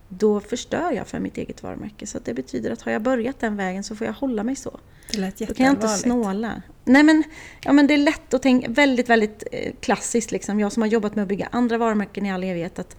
[0.09, 2.07] då förstör jag för mitt eget varumärke.
[2.07, 4.81] Så det betyder att har jag börjat den vägen så får jag hålla mig så.
[5.13, 6.03] Det lät Då kan jag inte jätteallvarligt.
[6.03, 6.63] snåla.
[6.85, 7.25] Nej men,
[7.64, 10.61] ja, men det är lätt att tänka, väldigt, väldigt eh, klassiskt liksom.
[10.61, 12.97] Jag som har jobbat med att bygga andra varumärken i all evighet, att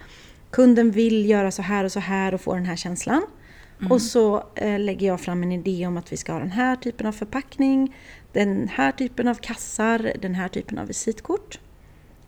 [0.51, 3.25] kunden vill göra så här och så här och få den här känslan.
[3.79, 3.91] Mm.
[3.91, 6.75] Och så eh, lägger jag fram en idé om att vi ska ha den här
[6.75, 7.95] typen av förpackning,
[8.31, 11.59] den här typen av kassar, den här typen av visitkort.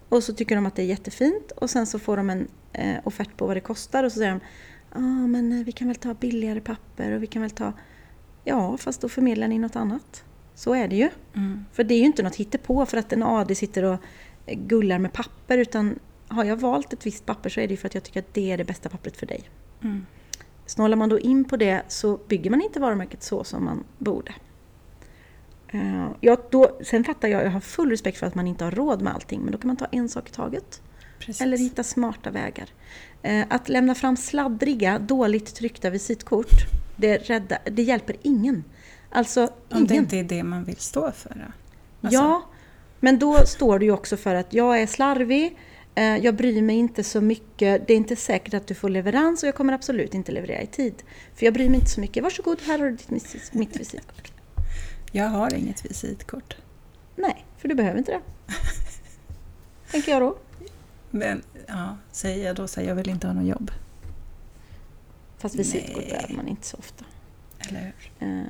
[0.09, 2.95] Och så tycker de att det är jättefint och sen så får de en eh,
[3.03, 4.39] offert på vad det kostar och så säger de
[4.93, 7.73] Ja ah, men eh, vi kan väl ta billigare papper och vi kan väl ta
[8.43, 10.23] Ja fast då förmedlar ni något annat.
[10.55, 11.09] Så är det ju.
[11.35, 11.65] Mm.
[11.73, 13.99] För det är ju inte något hittepå för att en AD sitter och
[14.45, 17.87] gullar med papper utan har jag valt ett visst papper så är det ju för
[17.87, 19.49] att jag tycker att det är det bästa pappret för dig.
[19.83, 20.05] Mm.
[20.65, 24.33] Snålar man då in på det så bygger man inte varumärket så som man borde.
[25.67, 28.71] Eh, ja, då, sen fattar jag, jag har full respekt för att man inte har
[28.71, 30.81] råd med allting, men då kan man ta en sak i taget.
[31.19, 31.41] Precis.
[31.41, 32.69] Eller hitta smarta vägar.
[33.21, 36.65] Eh, Att lämna fram sladdriga, dåligt tryckta visitkort,
[36.95, 38.63] det, rädda, det hjälper ingen.
[39.15, 41.29] Alltså, Om det inte är det man vill stå för.
[42.01, 42.45] Alltså, Ja,
[42.99, 45.57] men då står det ju också för att jag är slarvig,
[45.95, 49.43] eh, jag bryr mig inte så mycket, det är inte säkert att du får leverans
[49.43, 51.03] och jag kommer absolut inte leverera i tid.
[51.35, 52.23] För jag bryr mig inte så mycket.
[52.23, 54.31] Varsågod, här har du ditt, mitt- visitkort.
[55.11, 56.57] Jag har inget visitkort.
[57.15, 58.21] Nej, för du behöver inte det.
[59.91, 60.37] Tänker jag då.
[61.11, 63.71] Men ja, säger jag då så här, jag vill inte ha något jobb.
[65.37, 66.09] Fast visitkort Nej.
[66.11, 67.05] behöver man inte så ofta.
[67.59, 68.27] Eller hur?
[68.27, 68.43] Eh,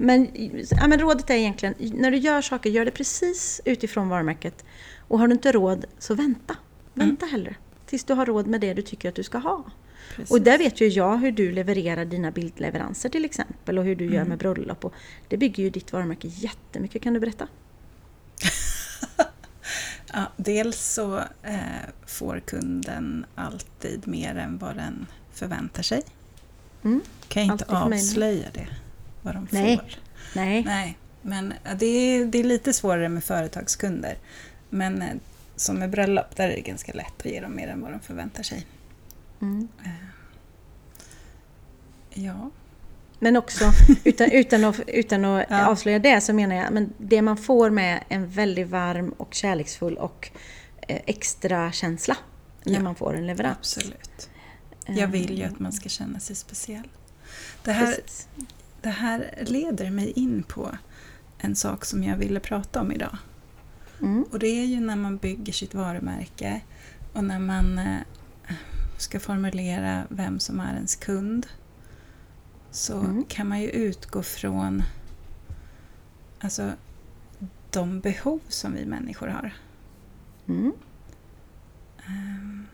[0.00, 0.28] Men,
[0.70, 4.64] ja, men rådet är egentligen, när du gör saker, gör det precis utifrån varumärket.
[5.08, 6.56] Och har du inte råd, så vänta.
[6.94, 7.54] Vänta hellre.
[7.86, 9.64] tills du har råd med det du tycker att du ska ha.
[10.16, 10.30] Precis.
[10.30, 14.04] Och där vet ju jag hur du levererar dina bildleveranser till exempel och hur du
[14.04, 14.28] gör Mm.
[14.28, 14.84] med bröllop.
[14.84, 14.94] Och
[15.28, 17.48] det bygger ju ditt varumärke jättemycket, kan du berätta?
[20.12, 21.58] Ja, dels så eh,
[22.06, 26.02] får kunden alltid mer än vad den förväntar sig.
[26.84, 27.00] Mm.
[27.28, 28.66] Kan jag inte avslöja det,
[29.28, 29.76] vad de Nej.
[29.76, 29.86] får.
[30.34, 30.62] Nej.
[30.64, 34.16] Nej, men det är, det är lite svårare med företagskunder.
[34.70, 35.08] Men eh,
[35.56, 38.00] som med bröllop, där är det ganska lätt att ge dem mer än vad de
[38.00, 38.66] förväntar sig.
[39.40, 39.68] Mm.
[42.10, 42.50] Ja,
[43.18, 43.64] Men också,
[44.04, 45.66] utan, utan att, utan att Ja.
[45.66, 49.96] avslöja det, så menar jag men det man får med en väldigt varm och kärleksfull
[49.96, 50.30] och
[50.88, 52.16] eh, extra känsla
[52.64, 52.80] när Ja.
[52.80, 53.56] man får en leverans.
[53.58, 54.28] absolut.
[54.86, 56.88] Jag vill ju att man ska känna sig speciell.
[57.64, 58.28] Det här, Precis.
[58.82, 60.70] Det här leder mig in på
[61.38, 63.16] en sak som jag ville prata om idag.
[64.00, 64.22] Mm.
[64.32, 66.60] Och det är ju när man bygger sitt varumärke
[67.12, 68.00] och när man eh,
[68.98, 71.46] ska formulera vem som är ens kund
[72.70, 73.24] så Mm.
[73.24, 74.82] kan man ju utgå från
[76.40, 76.72] alltså,
[77.70, 79.52] de behov som vi människor har.
[80.48, 80.72] Mm.
[82.06, 82.66] Ehm,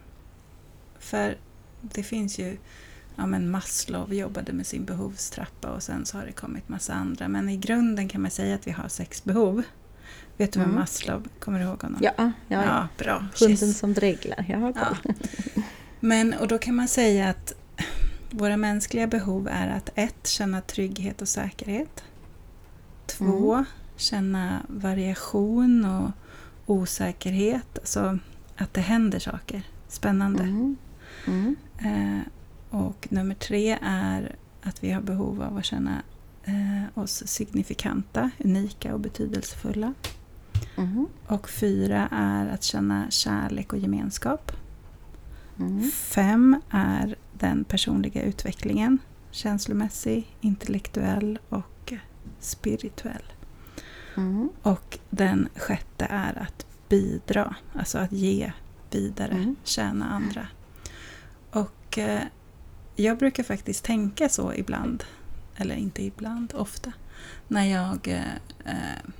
[0.99, 1.37] För
[1.81, 2.57] det finns ju,
[3.17, 7.29] ja men Maslow jobbade med sin behovstrappa och sen så har det kommit massa andra.
[7.29, 9.63] Men i grunden kan man säga att vi har sex behov.
[10.37, 10.75] Vet du Mm.
[10.75, 12.01] Maslow, kommer du ihåg honom?
[12.03, 12.65] Ja, ja, ja.
[12.65, 13.27] ja bra.
[13.41, 13.79] Hunden Yes.
[13.79, 14.45] som dreglar.
[14.49, 14.97] Jag har koll.
[15.05, 15.63] Ja.
[16.01, 17.53] Men och då kan man säga att
[18.31, 22.05] våra mänskliga behov är att ett, känna trygghet och säkerhet.
[23.07, 23.65] Två, Mm.
[23.97, 26.11] känna variation och
[26.67, 27.79] osäkerhet.
[27.79, 28.19] Alltså
[28.57, 29.63] att det händer saker.
[29.89, 30.43] Spännande.
[30.43, 30.77] Mm.
[31.27, 31.57] Mm.
[31.79, 32.27] Eh,
[32.75, 36.03] och nummer tre är att vi har behov av att känna
[36.45, 39.95] eh, oss signifikanta, unika och betydelsefulla.
[40.77, 41.07] Mm.
[41.27, 44.53] Och fyra är att känna kärlek och gemenskap.
[45.59, 45.91] Mm.
[45.91, 48.99] Fem är den personliga utvecklingen.
[49.31, 51.93] Känslomässig, intellektuell och
[52.41, 53.33] spirituell.
[54.17, 54.49] Mm.
[54.63, 58.53] Och den sjätte är att bidra, alltså att ge
[58.91, 59.57] vidare, Mm.
[59.65, 60.47] tjäna andra.
[61.51, 62.23] Och eh,
[62.97, 65.05] jag brukar faktiskt tänka så ibland,
[65.57, 66.93] eller inte ibland, ofta,
[67.49, 68.35] när jag eh,
[68.65, 69.11] eh,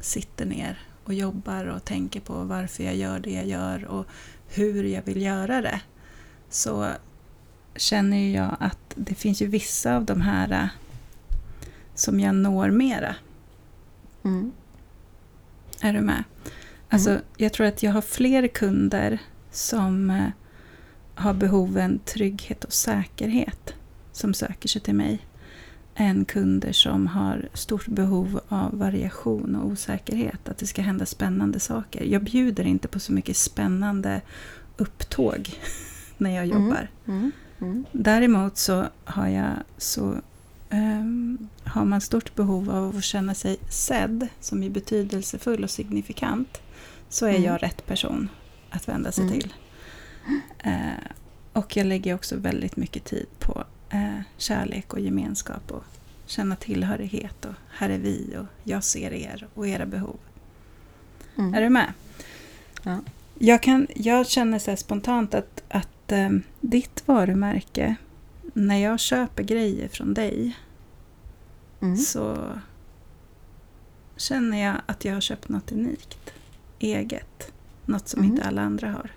[0.00, 4.06] sitter ner och jobbar och tänker på varför jag gör det jag gör och
[4.48, 5.80] hur jag vill göra det.
[6.48, 6.88] Så
[7.76, 10.66] känner jag att det finns ju vissa av de här eh,
[11.94, 13.16] som jag når mera.
[14.24, 14.52] Mm.
[15.80, 16.24] Är du med?
[16.88, 19.18] Alltså, jag tror att jag har fler kunder
[19.50, 20.28] som eh,
[21.14, 23.74] har behoven trygghet och säkerhet
[24.12, 25.18] som söker sig till mig
[25.94, 30.48] än kunder som har stort behov av variation och osäkerhet.
[30.48, 32.04] Att det ska hända spännande saker.
[32.04, 34.20] Jag bjuder inte på så mycket spännande
[34.76, 35.50] upptåg
[36.18, 36.62] när jag Mm.
[36.62, 36.88] jobbar.
[37.06, 37.32] Mm.
[37.60, 37.84] Mm.
[37.92, 40.14] Däremot så har jag så
[40.70, 46.60] ehm, har man stort behov av att känna sig sedd, som är betydelsefull och signifikant,
[47.08, 47.42] så är Mm.
[47.42, 48.28] jag rätt person
[48.70, 49.40] att vända sig Mm.
[49.40, 49.54] till.
[50.58, 50.92] Eh,
[51.52, 55.84] och jag lägger också väldigt mycket tid på eh, kärlek och gemenskap och
[56.26, 60.16] känna tillhörighet och här är vi och jag ser er och era behov.
[61.38, 61.54] Mm.
[61.54, 61.92] Är du med?
[62.82, 62.98] Ja.
[63.38, 67.96] Jag, kan, jag känner så spontant att, att eh, ditt varumärke,
[68.54, 70.56] när jag köper grejer från dig
[71.80, 71.96] Mm.
[71.96, 72.36] så
[74.16, 76.32] känner jag att jag har köpt något unikt,
[76.78, 77.52] eget.
[77.86, 78.32] Något som Mm.
[78.32, 79.10] inte alla andra har.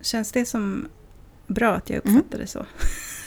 [0.00, 0.88] Känns det som
[1.46, 2.18] bra att jag Mm.
[2.18, 2.66] uppfattar det så?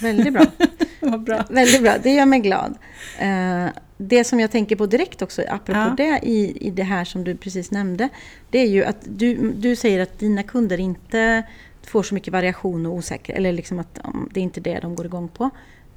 [0.01, 0.45] Väldigt bra.
[0.99, 1.45] Vad bra.
[1.49, 2.77] Väldigt bra, det gör mig glad.
[3.19, 3.65] Eh,
[3.97, 5.93] det som jag tänker på direkt också, apropå Ja.
[5.97, 8.09] det i, i det här som du precis nämnde,
[8.49, 11.43] det är ju att du, du säger att dina kunder inte
[11.87, 13.99] får så mycket variation och osäkerhet, eller liksom att
[14.31, 15.43] det är inte det de går igång på.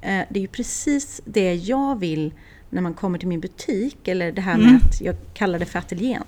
[0.01, 2.33] Eh, det är ju precis det jag vill
[2.69, 4.75] när man kommer till min butik, eller det här med Mm.
[4.83, 6.23] att jag kallar det för ateljén.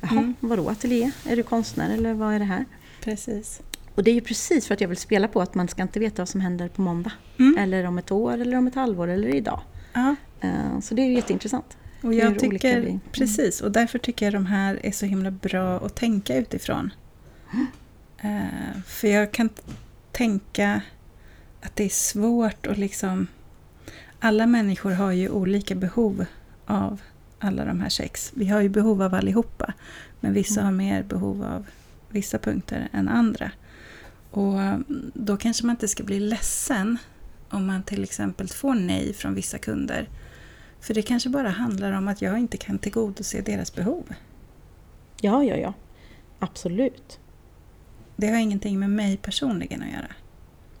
[0.00, 0.34] Jaha, Mm.
[0.40, 1.10] vadå ateljé?
[1.28, 2.64] Är du konstnär eller vad är det här?
[3.00, 3.60] Precis.
[4.00, 6.00] Och det är ju precis för att jag vill spela på att man ska inte
[6.00, 7.12] veta vad som händer på måndag.
[7.38, 7.56] Mm.
[7.58, 9.60] Eller om ett år, eller om ett halvår, eller idag.
[9.92, 11.76] Ja, Eh, Så det är ju jätteintressant.
[12.02, 13.00] och jag tycker, vi- mm.
[13.12, 16.90] precis, och därför tycker jag de här är så himla bra att tänka utifrån.
[18.22, 19.48] Eh, för jag kan
[20.12, 20.80] tänka
[21.60, 23.26] att det är svårt att liksom...
[24.20, 26.24] Alla människor har ju olika behov
[26.66, 27.00] av
[27.38, 28.32] alla de här sex.
[28.34, 29.72] Vi har ju behov av allihopa,
[30.20, 30.64] men vissa Mm.
[30.64, 31.66] har mer behov av
[32.08, 33.50] vissa punkter än andra.
[34.30, 34.58] Och
[35.14, 36.98] då kanske man inte ska bli ledsen
[37.50, 40.08] om man till exempel får nej från vissa kunder.
[40.80, 44.04] För det kanske bara handlar om att jag inte kan tillgodose deras behov.
[45.20, 45.74] Ja, ja, ja.
[46.38, 47.20] Absolut.
[48.16, 50.12] Det har ingenting med mig personligen att göra.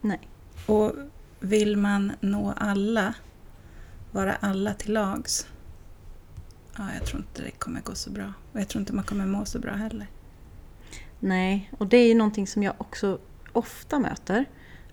[0.00, 0.20] Nej.
[0.66, 0.92] Och
[1.40, 3.14] vill man nå alla,
[4.12, 5.46] vara alla till lags,
[6.76, 8.32] ja, jag tror inte det kommer gå så bra.
[8.52, 10.06] Och jag tror inte man kommer må så bra heller.
[11.20, 13.18] Nej, och det är ju någonting som jag också
[13.52, 14.44] ofta möter.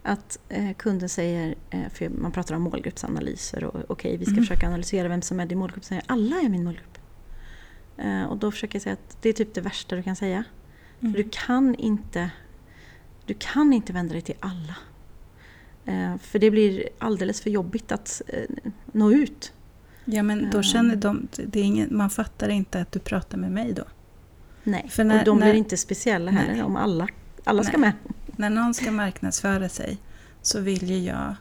[0.04, 4.32] Att eh, kunden säger, eh, för man pratar om målgruppsanalyser och okej okay, vi ska
[4.34, 4.44] Mm.
[4.44, 5.84] försöka analysera vem som är din målgrupp.
[5.86, 6.98] Säger alla är min målgrupp.
[7.98, 10.44] Eh, och då försöker jag säga att det är typ det värsta du kan säga.
[11.00, 11.14] Mm.
[11.14, 12.30] För du kan inte
[13.26, 14.76] du kan inte vända dig till alla.
[16.20, 18.22] För det blir alldeles för jobbigt att
[18.92, 19.54] nå ut.
[20.06, 21.28] Ja, men då känner de...
[21.46, 23.84] Det är ingen, man fattar inte att du pratar med mig då.
[24.64, 26.64] Nej, när- och de när- blir inte speciella heller Nej.
[26.64, 27.08] om alla,
[27.44, 27.92] alla ska Nej.
[28.04, 28.14] med.
[28.38, 29.98] När någon ska marknadsföra sig
[30.42, 31.36] så vill ju jag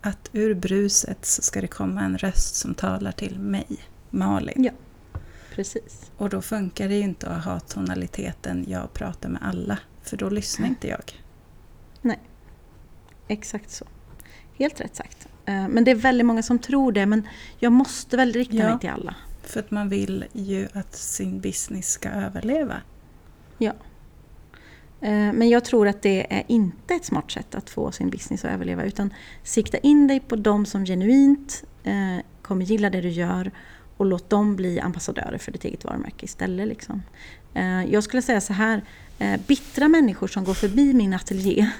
[0.00, 3.66] att ur bruset så ska det komma en röst som talar till mig,
[4.10, 4.64] Malin.
[4.64, 4.72] Ja.
[5.54, 6.10] Precis.
[6.16, 10.28] Och då funkar det ju inte att ha tonaliteten jag pratar med alla, för då
[10.28, 11.12] lyssnar inte jag.
[13.28, 13.84] Exakt så.
[14.58, 15.28] Helt rätt sagt.
[15.46, 18.68] Eh, Men det är väldigt många som tror det, men jag måste väl rikta Ja.
[18.70, 19.14] mig till alla.
[19.42, 22.74] För att man vill ju att sin business ska överleva.
[23.58, 23.72] Eh,
[25.10, 28.50] Men jag tror att det är inte ett smart sätt att få sin business att
[28.50, 33.50] överleva, utan sikta in dig på de som genuint eh, kommer gilla det du gör
[33.96, 36.68] och låt dem bli ambassadörer för ditt eget varumärke istället.
[36.68, 37.02] Liksom.
[37.54, 38.82] Eh, Jag skulle säga så här,
[39.18, 41.70] eh, bittra människor som går förbi min ateljé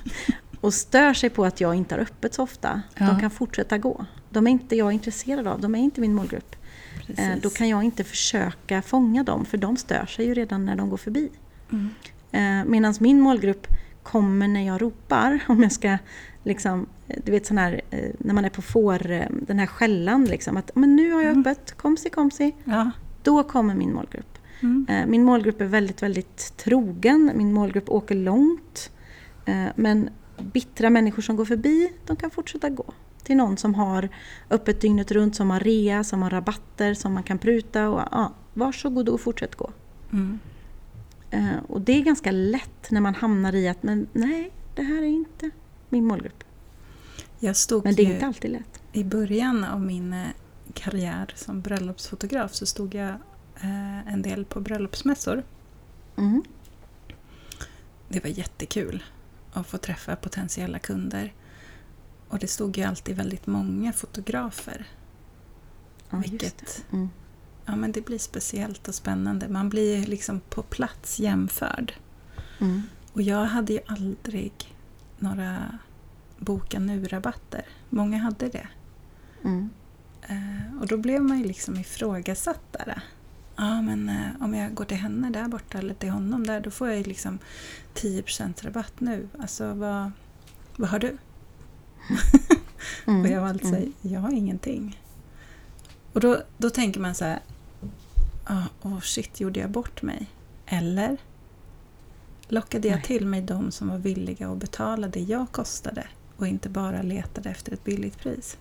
[0.60, 3.06] och stör sig på att jag inte har öppet så ofta, Ja.
[3.06, 4.04] de kan fortsätta gå.
[4.30, 6.56] De är inte jag intresserad av, de är inte min målgrupp.
[6.96, 7.18] Precis.
[7.18, 10.76] Eh, Då kan jag inte försöka fånga dem, för de stör sig ju redan när
[10.76, 11.28] de går förbi.
[11.72, 11.90] Mm.
[12.32, 13.66] Eh, Medan min målgrupp
[14.02, 15.40] kommer när jag ropar.
[15.48, 15.98] Om jag ska
[16.44, 18.98] liksom, eh, du vet sån här, eh, när man är på får,
[19.46, 20.56] den här skällan liksom.
[20.56, 21.40] Att men nu har jag Mm.
[21.40, 22.54] öppet, komsi komsi.
[22.64, 22.90] Ja.
[23.22, 24.38] Då kommer min målgrupp.
[24.62, 24.86] Mm.
[25.06, 27.30] Min målgrupp är väldigt, väldigt trogen.
[27.34, 28.90] Min målgrupp åker långt.
[29.74, 30.08] Men
[30.52, 32.84] bittra människor som går förbi, de kan fortsätta gå.
[33.22, 34.08] Till någon som har
[34.50, 37.88] öppet dygnet runt, som har rea, som har rabatter, som man kan pruta.
[37.88, 39.70] Och, ja, varsågod och fortsätt gå.
[40.12, 40.38] Mm.
[41.30, 45.02] Eh, Och det är ganska lätt när man hamnar i att men nej, det här
[45.02, 45.50] är inte
[45.88, 46.44] min målgrupp.
[47.38, 48.80] Jag stod Men det är inte alltid lätt.
[48.92, 50.26] I början av min eh,
[50.74, 53.08] karriär som bröllopsfotograf så stod jag
[53.60, 55.42] eh, en del på bröllopsmässor.
[56.16, 56.42] Mm.
[58.08, 59.04] Det var jättekul
[59.52, 61.34] att få träffa potentiella kunder.
[62.28, 64.86] Och det stod ju alltid väldigt många fotografer.
[66.10, 66.84] Ja, vilket.
[66.92, 67.08] Mm.
[67.66, 69.48] Ja men det blir speciellt och spännande.
[69.48, 71.92] Man blir liksom på plats jämförd.
[72.60, 72.82] Mm.
[73.12, 74.52] Och jag hade ju aldrig
[75.18, 75.78] några
[76.38, 77.64] boka nu-rabatter.
[77.90, 78.68] Många hade det.
[79.44, 79.70] Mm.
[80.22, 83.00] Eh, och då blev man ju liksom ifrågasatt där.
[83.56, 86.70] Ja, men eh, om jag går till henne där borta eller till honom där, då
[86.70, 87.38] får jag ju liksom
[87.94, 89.28] 10% rabatt nu.
[89.38, 90.10] Alltså, vad,
[90.76, 91.16] vad har du?
[93.06, 93.20] Mm.
[93.24, 93.92] Och jag var alltså, Mm.
[94.00, 95.00] jag har ingenting.
[96.12, 97.40] Och då, då tänker man så här,
[98.82, 100.26] åh shit, gjorde jag bort mig?
[100.66, 101.16] Eller
[102.48, 103.04] lockade jag Nej.
[103.04, 107.50] till mig de som var villiga att betala det jag kostade och inte bara letade
[107.50, 108.58] efter ett billigt pris?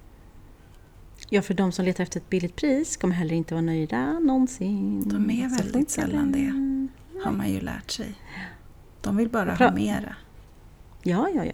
[1.30, 5.10] Ja, för de som letar efter ett billigt pris kommer heller inte vara nöjda någonsin.
[5.10, 6.76] De är väldigt sällan det.
[7.24, 8.16] Har man ju lärt sig.
[9.02, 10.16] De vill bara ha mera.
[11.04, 11.54] Ja, ja, ja.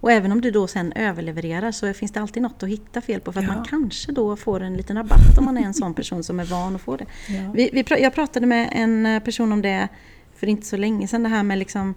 [0.00, 3.20] Och även om du då sen överlevererar så finns det alltid något att hitta fel
[3.20, 3.54] på för att Ja.
[3.54, 6.44] man kanske då får en liten rabatt om man är en sån person som är
[6.44, 7.06] van att få det.
[7.28, 7.52] Ja.
[7.54, 9.88] Vi, vi, jag pratade med en eh, person om det
[10.36, 11.22] för inte så länge sedan.
[11.22, 11.94] Det här med liksom,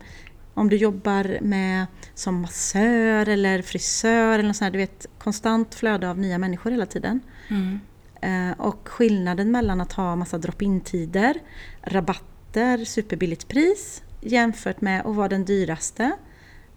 [0.54, 1.86] om du jobbar med
[2.16, 6.72] som massör eller frisör eller något sånt här, du vet konstant flöde av nya människor
[6.72, 7.20] hela tiden.
[7.50, 7.80] Mm.
[8.22, 11.34] Eh, och skillnaden mellan att ha massa drop-in-tider,
[11.82, 16.12] rabatter, superbilligt pris jämfört med att vara den dyraste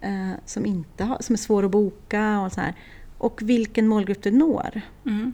[0.06, 2.74] eh, som, inte har, som är svår att boka och så här.
[3.18, 4.80] Och vilken målgrupp du når.
[5.06, 5.32] Mm.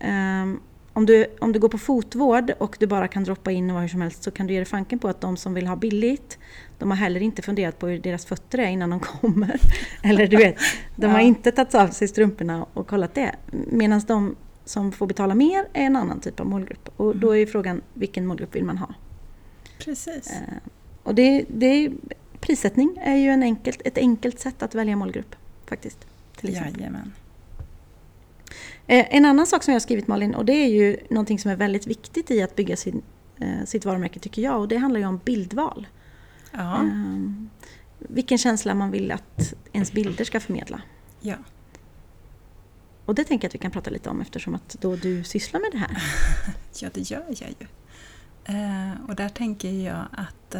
[0.00, 0.60] Ehm,
[0.92, 3.82] om, du, om du går på fotvård och du bara kan droppa in och vad
[3.82, 5.76] hur som helst så kan du ge dig fanken på att de som vill ha
[5.76, 6.38] billigt
[6.78, 9.60] de har heller inte funderat på hur deras fötter är innan de kommer.
[10.02, 10.56] Eller du vet,
[10.96, 11.26] de har Ja.
[11.26, 13.34] inte tagit av sig strumporna och kollat det.
[13.70, 16.88] Medan de som får betala mer är en annan typ av målgrupp.
[16.96, 18.94] Och då är frågan vilken målgrupp vill man ha?
[19.78, 20.30] Precis.
[20.30, 20.54] Eh,
[21.02, 21.90] och det, det
[22.40, 25.36] prissättning är ju en enkelt, ett enkelt sätt att välja målgrupp
[25.66, 25.98] faktiskt.
[26.36, 26.80] Till exempel.
[26.80, 27.12] Jajamän.
[28.86, 31.50] Eh, En annan sak som jag har skrivit Malin, och det är ju någonting som
[31.50, 33.02] är väldigt viktigt i att bygga sin,
[33.40, 35.86] eh, sitt varumärke tycker jag, och det handlar ju om bildval.
[36.52, 36.76] Ja.
[36.76, 37.50] Ehm,
[37.98, 40.82] vilken känsla man vill att ens bilder ska förmedla.
[41.20, 41.34] ja.
[43.04, 45.60] Och det tänker jag att vi kan prata lite om eftersom att då du sysslar
[45.60, 46.02] med det här.
[46.80, 47.66] Ja, det gör jag ju.
[48.44, 50.54] Eh, och där tänker jag att,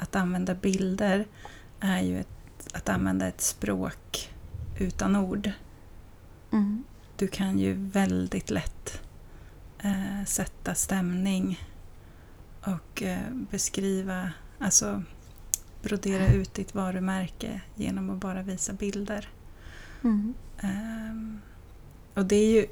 [0.00, 1.26] att använda bilder
[1.80, 4.30] är ju ett, att använda ett språk
[4.78, 5.50] utan ord.
[6.52, 6.84] Mm.
[7.16, 9.00] Du kan ju väldigt lätt
[9.78, 11.60] eh, sätta stämning
[12.60, 15.02] och eh, beskriva, alltså
[15.82, 19.28] brodera ut ditt varumärke genom att bara visa bilder.
[20.04, 20.34] Mm.
[20.60, 21.40] Ehm,
[22.14, 22.66] och det är ju,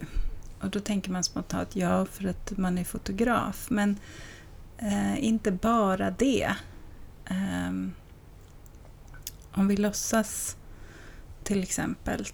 [0.61, 3.97] och då tänker man spontant ja för att man är fotograf, men
[4.79, 6.55] eh, inte bara det.
[7.29, 7.93] Ehm,
[9.53, 10.57] om vi låtsas
[11.45, 12.27] till exempel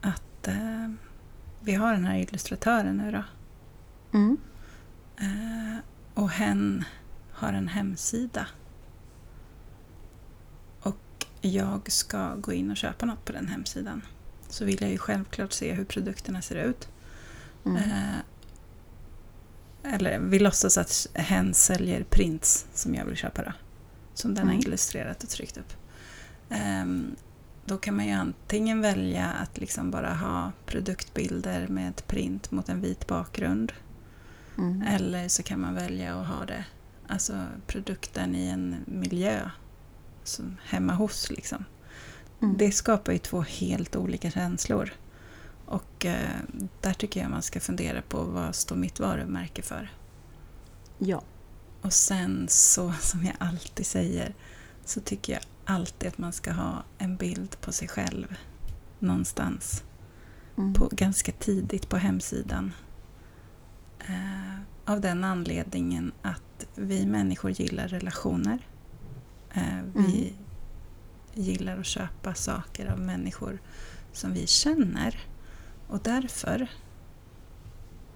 [0.00, 0.88] att eh,
[1.60, 3.24] vi har den här illustratören nu då.
[4.18, 4.38] Mm.
[5.16, 5.78] Eh,
[6.14, 6.84] och hen
[7.32, 8.46] har en hemsida.
[10.80, 14.02] Och jag ska gå in och köpa något på den hemsidan.
[14.48, 16.88] Så vill jag ju självklart se hur produkterna ser ut.
[17.64, 17.82] Mm.
[19.82, 23.52] Eller vi låtsas att hen säljer prints som jag vill köpa då.
[24.20, 24.66] Som den har Mm.
[24.66, 25.72] illustrerat och tryckt upp.
[26.50, 27.16] Ehm,
[27.64, 32.68] då kan man ju antingen välja att liksom bara ha produktbilder med ett print mot
[32.68, 33.72] en vit bakgrund.
[34.58, 34.82] Mm.
[34.82, 36.64] Eller så kan man välja att ha det,
[37.08, 39.50] alltså produkten i en miljö.
[40.24, 41.64] Som hemma hos liksom.
[42.42, 42.56] Mm.
[42.56, 44.92] Det skapar ju två helt olika känslor.
[45.66, 46.36] Och eh,
[46.80, 49.92] där tycker jag man ska fundera på vad står mitt varumärke för.
[50.98, 51.22] Ja.
[51.82, 54.34] Och sen så, som jag alltid säger,
[54.84, 58.36] så tycker jag alltid att man ska ha en bild på sig själv
[58.98, 59.84] någonstans.
[60.58, 60.74] Mm.
[60.74, 62.72] På, ganska tidigt på hemsidan.
[63.98, 68.58] Eh, av den anledningen att vi människor gillar relationer.
[69.54, 70.34] Eh, vi
[71.34, 73.58] gillar att köpa saker av människor
[74.12, 75.20] som vi känner.
[75.88, 76.68] Och därför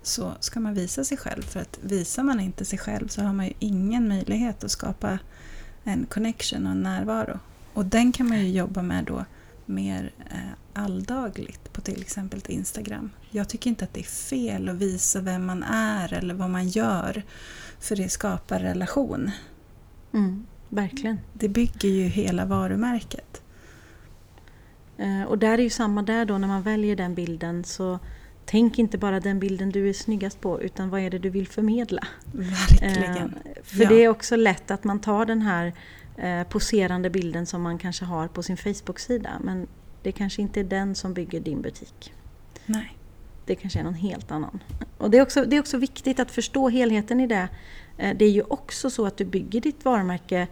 [0.07, 1.43] så ska man visa sig själv.
[1.43, 5.19] För att visar man inte sig själv så har man ju ingen möjlighet att skapa
[5.85, 7.39] en connection och en närvaro.
[7.73, 9.25] Och den kan man ju jobba med då
[9.67, 10.39] mer eh,
[10.73, 13.11] alldagligt på till exempel Instagram.
[13.31, 16.69] Jag tycker inte att det är fel att visa vem man är eller vad man
[16.69, 17.23] gör.
[17.81, 19.31] För det skapar relation.
[20.13, 20.47] Mm.
[20.69, 21.19] Verkligen.
[21.33, 23.43] Det bygger ju hela varumärket.
[24.99, 27.99] Eh, Och där är ju samma där då när man väljer den bilden så
[28.47, 31.49] tänk inte bara den bilden du är snyggast på utan vad är det du vill
[31.49, 32.07] förmedla.
[32.33, 33.17] Verkligen.
[33.45, 33.89] Eh, För Ja.
[33.89, 35.73] det är också lätt att man tar den här
[36.17, 39.67] eh, poserande bilden som man kanske har på sin Facebook-sida men
[40.03, 42.13] det kanske inte är den som bygger din butik.
[42.67, 42.97] Nej.
[43.47, 44.63] Det kanske är någon helt annan.
[44.99, 47.49] Och det är också, det är också viktigt att förstå helheten i det.
[47.99, 50.47] Eh, Det är ju också så att du bygger ditt varumärke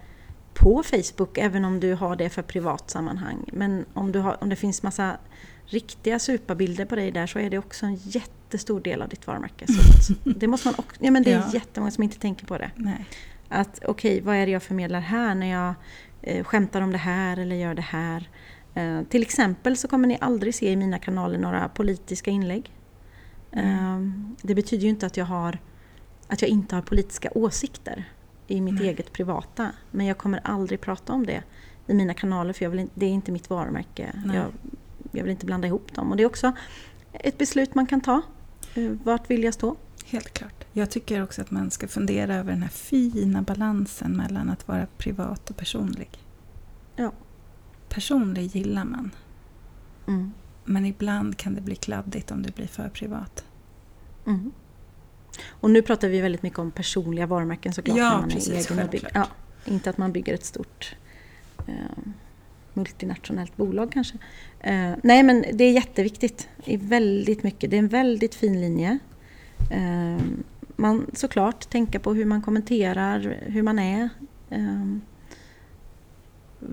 [0.54, 3.44] på Facebook även om du har det för privat sammanhang.
[3.52, 5.16] Men om, du har, om det finns massa
[5.66, 9.66] riktiga superbilder på dig där så är det också en jättestor del av ditt varumärke.
[9.66, 11.50] Så det måste man också, ja men det är Ja.
[11.54, 12.70] jättemånga som inte tänker på det.
[12.76, 13.06] Nej.
[13.48, 15.74] Att okej, vad är det jag förmedlar här när jag
[16.22, 18.28] eh, skämtar om det här eller gör det här?
[18.74, 22.70] Eh, till exempel så kommer ni aldrig se i mina kanaler några politiska inlägg.
[23.52, 24.00] Eh,
[24.42, 25.58] det betyder ju inte att jag, har,
[26.28, 28.04] att jag inte har politiska åsikter
[28.46, 28.88] i mitt Nej.
[28.88, 29.70] eget privata.
[29.90, 31.42] Men jag kommer aldrig prata om det
[31.86, 34.12] i mina kanaler för jag vill det är inte mitt varumärke.
[34.24, 34.36] Nej.
[34.36, 34.46] Jag,
[35.12, 36.10] jag vill inte blanda ihop dem.
[36.10, 36.52] Och det är också
[37.12, 38.22] ett beslut man kan ta.
[38.74, 39.76] Eh, vart vill jag stå?
[40.04, 40.64] Helt klart.
[40.72, 44.86] Jag tycker också att man ska fundera över den här fina balansen mellan att vara
[44.98, 46.08] privat och personlig.
[46.96, 47.12] Ja.
[47.88, 49.10] Personlig gillar man.
[50.08, 50.32] Mm.
[50.64, 53.44] Men ibland kan det bli kladdigt om det blir för privat.
[54.26, 54.52] Mm.
[55.48, 57.98] Och nu pratar vi väldigt mycket om personliga varumärken såklart.
[57.98, 59.28] Ja, när man är precis, egen och bygger, självklart.
[59.66, 60.96] ja, Inte att man bygger ett stort
[61.66, 61.74] eh,
[62.74, 64.14] multinationellt bolag kanske.
[64.60, 66.48] Eh, nej men det är jätteviktigt.
[66.64, 67.70] Det är väldigt mycket.
[67.70, 68.98] Det är en väldigt fin linje.
[69.70, 70.24] Eh,
[70.76, 74.08] man såklart tänka på hur man kommenterar, hur man är.
[74.50, 74.96] Eh,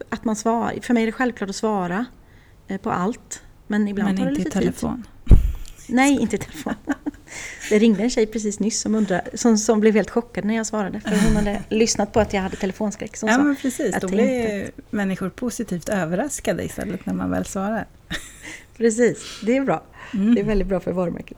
[0.10, 0.80] att man svarar.
[0.82, 2.06] För mig är det självklart att svara
[2.68, 3.44] eh, på allt.
[3.68, 4.66] Men ibland Men tar det inte i lite tid.
[4.66, 5.04] telefon.
[5.90, 6.74] Nej, inte telefon.
[7.70, 10.66] Det ringde en tjej precis nyss som, undrade, som, som blev helt chockad när jag
[10.66, 11.00] svarade.
[11.00, 13.12] För hon hade lyssnat på att jag hade telefonskräck.
[13.14, 17.88] Ja sa, men precis, då blir ju människor positivt överraskade istället när man väl svarar.
[18.78, 19.84] Precis, det är bra.
[20.14, 20.36] Mm.
[20.36, 21.38] Det är väldigt bra för varumärket.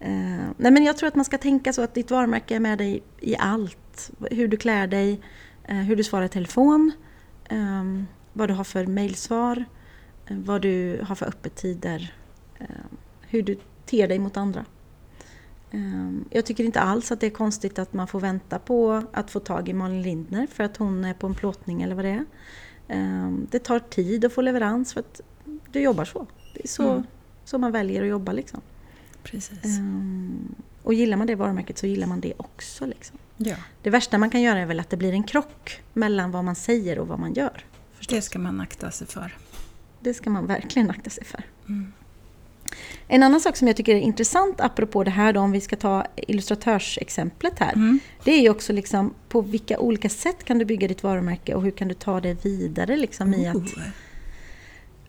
[0.00, 0.10] Eh,
[0.56, 3.02] nej men jag tror att man ska tänka så att ditt varumärke är med dig
[3.20, 4.10] i allt.
[4.30, 5.20] Hur du klär dig,
[5.68, 6.92] eh, hur du svarar i telefon,
[7.50, 7.84] eh,
[8.32, 9.64] vad du har för mejlsvar,
[10.26, 12.14] eh, vad du har för öppettider,
[13.30, 13.58] hur du
[13.88, 14.64] ter dig mot andra.
[15.70, 19.30] Eh, jag tycker inte alls att det är konstigt att man får vänta på att
[19.30, 22.10] få tag i Malin Lindner för att hon är på en plåtning eller vad det
[22.10, 22.24] är.
[22.88, 25.20] Eh, det tar tid att få leverans för att
[25.72, 26.26] du jobbar så.
[26.54, 27.02] Det är så, Mm.
[27.44, 28.60] så man väljer att jobba liksom.
[29.22, 29.64] Precis.
[29.64, 32.86] Ehm, och gillar man det varumärket så gillar man det också.
[32.86, 33.18] Liksom.
[33.36, 36.44] Ja, Det värsta man kan göra är väl att det blir en krock mellan vad
[36.44, 37.64] man säger och vad man gör.
[38.08, 39.36] det ska man akta sig för.
[40.00, 41.44] Det ska man verkligen akta sig för.
[41.68, 41.92] Mm.
[43.08, 45.76] En annan sak som jag tycker är intressant apropå det här då, om vi ska
[45.76, 47.72] ta illustratörsexemplet här.
[47.72, 48.00] Mm.
[48.24, 51.62] Det är ju också liksom på vilka olika sätt kan du bygga ditt varumärke och
[51.62, 53.82] hur kan du ta det vidare liksom i att, Oh.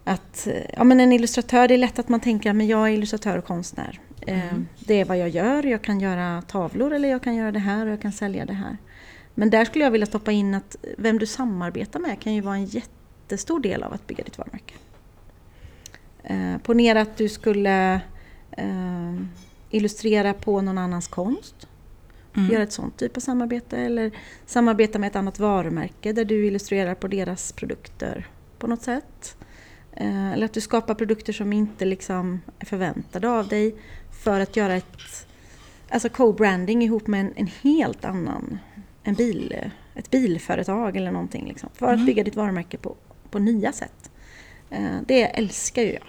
[0.04, 0.48] att
[0.78, 3.46] ja, men en illustratör, det är lätt att man tänker att jag är illustratör och
[3.46, 4.00] konstnär.
[4.22, 4.68] Eh, Mm.
[4.80, 7.86] Det är vad jag gör, jag kan göra tavlor eller jag kan göra det här
[7.86, 8.78] och jag kan sälja det här.
[9.36, 12.56] Men där skulle jag vilja stoppa in att vem du samarbetar med kan ju vara
[12.56, 14.74] en jättestor del av att bygga ditt varumärke.
[16.30, 17.94] Eh, ponera att du skulle
[18.52, 19.16] eh,
[19.70, 21.68] illustrera på någon annans konst.
[22.36, 22.52] Mm.
[22.52, 24.12] Göra ett sånt typ av samarbete eller
[24.46, 28.28] samarbeta med ett annat varumärke där du illustrerar på deras produkter
[28.60, 29.38] på något sätt.
[29.94, 33.76] Eh, Eller att du skapar produkter som inte liksom är förväntade av dig
[34.24, 35.28] för att göra ett
[35.90, 38.60] alltså co-branding ihop med en, en helt annan
[39.04, 39.56] en bil,
[39.96, 41.48] ett bilföretag eller någonting.
[41.48, 42.06] Liksom, för att Mm.
[42.06, 42.96] bygga ditt varumärke på,
[43.32, 44.12] på nya sätt.
[44.70, 46.04] Eh, Det älskar ju jag.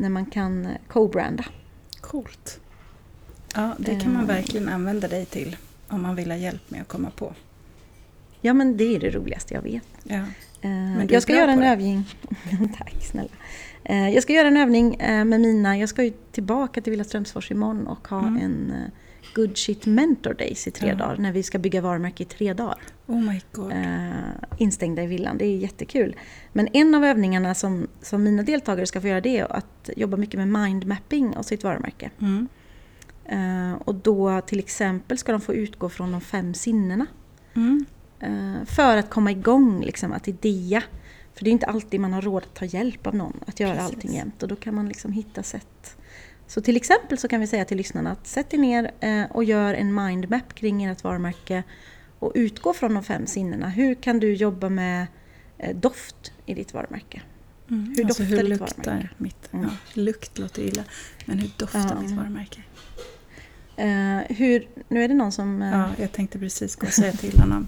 [0.00, 1.44] När man kan eh, co-branda.
[2.00, 2.60] Coolt.
[3.54, 4.28] Ja, det kan man Eh.
[4.28, 5.56] verkligen använda dig till
[5.88, 7.34] om man vill ha hjälp med att komma på.
[8.40, 9.82] Ja men det är det roligaste jag vet.
[10.02, 10.22] Ja.
[10.60, 11.66] Eh, är jag ska göra en det.
[11.66, 12.04] övning.
[12.78, 13.28] Tack snälla.
[13.84, 17.04] Eh, Jag ska göra en övning eh, med mina, jag ska ju tillbaka till Villa
[17.04, 18.36] Strömsfors imorgon och ha Mm.
[18.42, 18.90] en eh,
[19.34, 20.94] Good Shit Mentor Days i tre Ja.
[20.94, 22.78] dagar när vi ska bygga varumärke i tre dagar.
[23.06, 23.72] Oh my god.
[23.72, 24.10] Eh,
[24.58, 26.16] instängda i villan, det är jättekul.
[26.52, 30.16] Men en av övningarna som, som mina deltagare ska få göra det är att jobba
[30.16, 32.10] mycket med mindmapping av sitt varumärke.
[32.20, 32.48] Mm.
[33.24, 37.06] Eh, och då till exempel ska de få utgå från de fem sinnena.
[37.54, 37.84] Mm.
[38.20, 40.82] Eh, För att komma igång, liksom, att idea.
[41.34, 43.74] För det är inte alltid man har råd att ta hjälp av någon att göra
[43.76, 43.94] Precis.
[43.94, 44.42] allting jämt.
[44.42, 45.96] Och då kan man liksom hitta sätt.
[46.50, 49.44] Så till exempel så kan vi säga till lyssnarna att sätt er ner eh, och
[49.44, 51.62] gör en mindmap kring ert varumärke.
[52.18, 53.68] Och utgå från de fem sinnena.
[53.68, 55.06] Hur kan du jobba med
[55.58, 57.22] eh, doft i ditt varumärke?
[57.70, 57.94] Mm.
[57.96, 59.08] Hur alltså, doftar hur ditt luktar varumärke?
[59.16, 59.52] mitt...
[59.52, 59.64] Mm.
[59.64, 59.70] Ja,
[60.02, 60.82] lukt låter illa.
[61.26, 62.00] Men hur doftar Ja.
[62.00, 62.62] mitt varumärke?
[63.76, 65.62] Eh, hur, nu är det någon som...
[65.62, 67.66] eh, Ja, jag tänkte precis gå och säga till honom.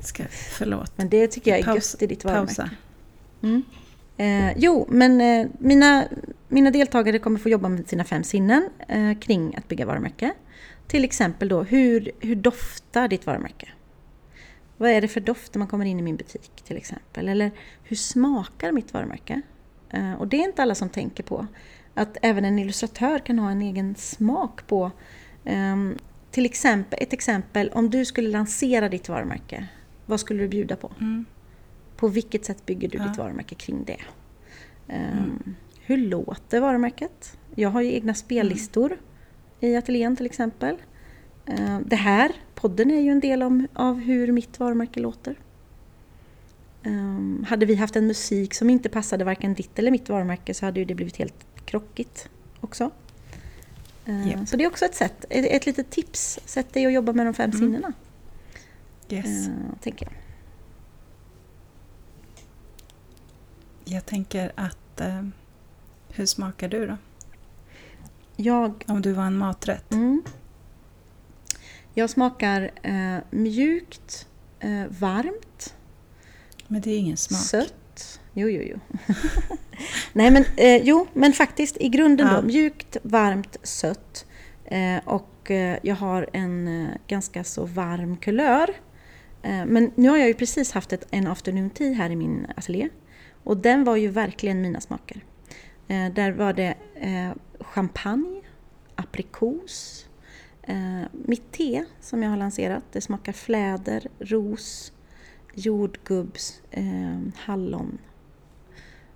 [0.00, 0.92] Ska, förlåt.
[0.96, 2.46] Men det tycker jag är Paus- gött i ditt varumärke.
[2.46, 2.70] Pausa.
[3.42, 3.62] Mm.
[4.16, 6.04] Eh, jo, men eh, mina,
[6.48, 10.32] mina deltagare kommer få jobba med sina fem sinnen eh, kring att bygga varumärke.
[10.86, 13.68] Till exempel då, hur, hur doftar ditt varumärke?
[14.76, 17.28] Vad är det för doft när man kommer in i min butik till exempel?
[17.28, 17.50] Eller
[17.82, 19.42] hur smakar mitt varumärke?
[19.90, 21.46] Eh, och det är inte alla som tänker på
[21.94, 24.90] att även en illustratör kan ha en egen smak på
[25.44, 25.98] ehm,
[26.30, 29.66] till exempel, ett exempel, om du skulle lansera ditt varumärke,
[30.06, 30.92] vad skulle du bjuda på?
[31.00, 31.24] Mm.
[32.00, 33.04] På vilket sätt bygger du Ja.
[33.04, 34.00] ditt varumärke kring det?
[34.88, 35.54] Ehm, Mm.
[35.80, 37.36] Hur låter varumärket?
[37.54, 39.74] Jag har ju egna spellistor Mm.
[39.74, 40.76] i ateljén till exempel.
[41.46, 45.36] Ehm, det här, podden är ju en del om, av hur mitt varumärke låter.
[46.82, 50.66] Ehm, hade vi haft en musik som inte passade varken ditt eller mitt varumärke så
[50.66, 52.28] hade ju det blivit helt krockigt
[52.60, 52.90] också.
[54.06, 54.48] Ehm, Japp.
[54.48, 56.40] Så det är också ett sätt, ett, ett litet tips.
[56.44, 57.60] Sätt dig och jobba med de fem Mm.
[57.60, 57.92] sinnena.
[59.10, 59.48] Yes.
[59.48, 60.14] Ehm, tänker jag.
[63.90, 65.00] Jag tänker att...
[65.00, 65.22] Eh,
[66.12, 66.96] hur smakar du då?
[68.36, 69.92] Jag Om du var en maträtt?
[69.92, 70.22] Mm.
[71.94, 74.26] Jag smakar eh, mjukt,
[74.60, 75.74] eh, varmt,
[76.68, 77.40] Men det är ingen smak.
[77.40, 78.20] sött.
[78.34, 79.04] Jo, jo, jo.
[80.12, 82.40] Nej, men eh, jo, men faktiskt i grunden Ja.
[82.40, 82.46] då.
[82.46, 84.26] Mjukt, varmt, sött.
[84.64, 88.70] Eh, och eh, jag har en eh, ganska så varm kulör.
[89.42, 92.88] Men nu har jag ju precis haft ett, en afternoon tea här i min ateljé.
[93.44, 95.24] Och den var ju verkligen mina smaker.
[95.88, 98.40] Eh, där var det eh, champagne,
[98.94, 100.06] aprikos.
[100.62, 104.92] Eh, mitt te som jag har lanserat, det smakar fläder, ros,
[105.54, 107.98] jordgubbs, eh, hallon.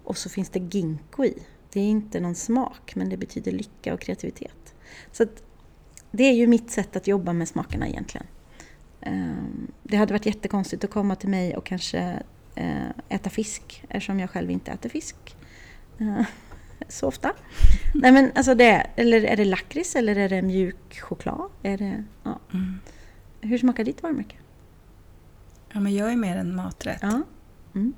[0.04, 1.38] Och så finns det ginkgo i.
[1.72, 4.74] Det är inte någon smak, men det betyder lycka och kreativitet.
[5.12, 5.42] Så att,
[6.10, 8.26] det är ju mitt sätt att jobba med smakerna egentligen.
[9.00, 9.44] Eh,
[9.82, 12.22] det hade varit jättekonstigt att komma till mig och kanske
[13.08, 15.16] äta fisk eftersom jag själv inte äter fisk
[15.98, 16.22] eh,
[16.88, 17.32] så ofta.
[17.94, 21.50] Nej men alltså det, eller är det lakrits eller är det mjuk choklad?
[21.62, 22.38] Är det, ja.
[22.52, 22.80] Mm.
[23.40, 24.36] Hur smakar ditt varumärke?
[25.72, 26.98] Ja, men jag är mer en maträtt.
[27.02, 27.22] Ja.
[27.74, 27.94] Mm.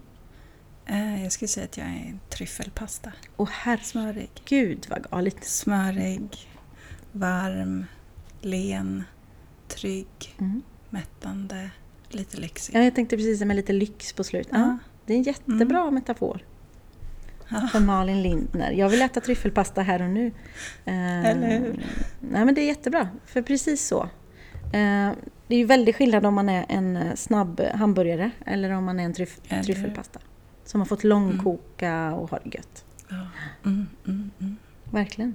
[0.87, 3.13] Eh, jag skulle säga att jag är en tryffelpasta.
[3.37, 3.49] Och
[3.83, 4.31] Smörig.
[4.45, 5.45] herregud vad galet.
[5.45, 6.49] Smörig,
[7.13, 7.85] varm,
[8.41, 9.05] len,
[9.69, 10.63] trygg, Mm.
[10.91, 11.71] mättande,
[12.09, 12.75] lite lyxig.
[12.75, 14.53] Ja, jag tänkte precis med lite lyx på slutet.
[14.53, 14.79] Ja, Ja.
[15.07, 16.41] det är en jättebra metafor
[17.49, 17.69] Ja.
[17.73, 18.71] för Malin Lindner.
[18.73, 20.27] Jag vill äta tryffelpasta här och nu.
[20.85, 21.85] Eh, Eller hur?
[22.21, 24.03] Nej men det är jättebra, för precis så.
[24.73, 25.11] Eh,
[25.49, 29.05] Det är ju väldigt skillnad om man är en snabb hamburgare eller om man är
[29.05, 30.21] en tryff, Eller tryffelpasta.
[30.65, 32.85] Som har fått långkoka och har det gött.
[33.09, 33.17] Ja.
[33.65, 34.57] Mm, mm, mm.
[34.91, 35.35] Verkligen.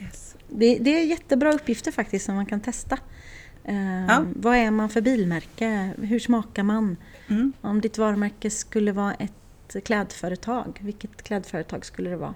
[0.00, 0.36] Yes.
[0.48, 2.98] Det, det är jättebra uppgifter faktiskt som man kan testa.
[4.08, 4.24] Ja.
[4.34, 5.94] Vad är man för bilmärke?
[5.98, 6.96] Hur smakar man?
[7.28, 7.52] Mm.
[7.60, 9.32] Om ditt varumärke skulle vara ett
[9.84, 12.34] klädföretag, vilket klädföretag skulle det vara?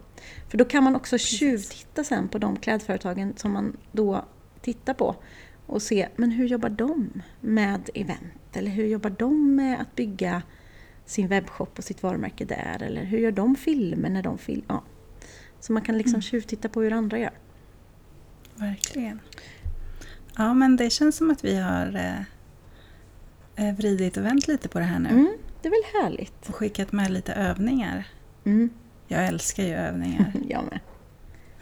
[0.48, 4.24] För då kan man också tjuvtitta sen på de klädföretagen som man då
[4.60, 5.16] tittar på
[5.66, 8.56] och se, men hur jobbar de med event?
[8.56, 10.42] Eller hur jobbar de med att bygga
[11.06, 12.82] sin webbshop och sitt varumärke där?
[12.82, 14.64] Eller hur gör de filmer när de filmar?
[14.68, 14.82] Ja.
[15.60, 17.32] Så man kan liksom tjuvtitta på hur andra gör.
[18.56, 19.20] Verkligen.
[20.36, 24.78] Ja, men det känns som att vi har eh, eh, vridit och vänt lite på
[24.78, 25.08] det här nu.
[25.08, 26.48] Mm, det är väl härligt?
[26.48, 28.04] Och skickat med lite övningar.
[28.44, 28.70] Mm.
[29.08, 30.32] Jag älskar ju övningar.
[30.48, 30.80] Jag med.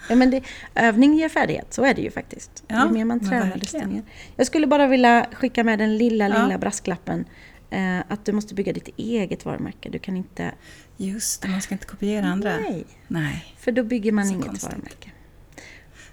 [0.09, 0.43] Ja, men det,
[0.75, 2.65] övning ger färdighet, så är det ju faktiskt.
[2.69, 4.03] Ja, ju mer man tränar desto mer.
[4.37, 6.43] Jag skulle bara vilja skicka med den lilla, Ja.
[6.47, 7.25] lilla brasklappen.
[7.71, 9.89] Eh, att du måste bygga ditt eget varumärke.
[9.89, 10.53] Du kan inte...
[10.97, 12.57] Just det, man ska inte kopiera andra.
[12.57, 13.55] Nej, Nej.
[13.59, 14.73] för då bygger man Så inget konstigt.
[14.73, 15.11] varumärke.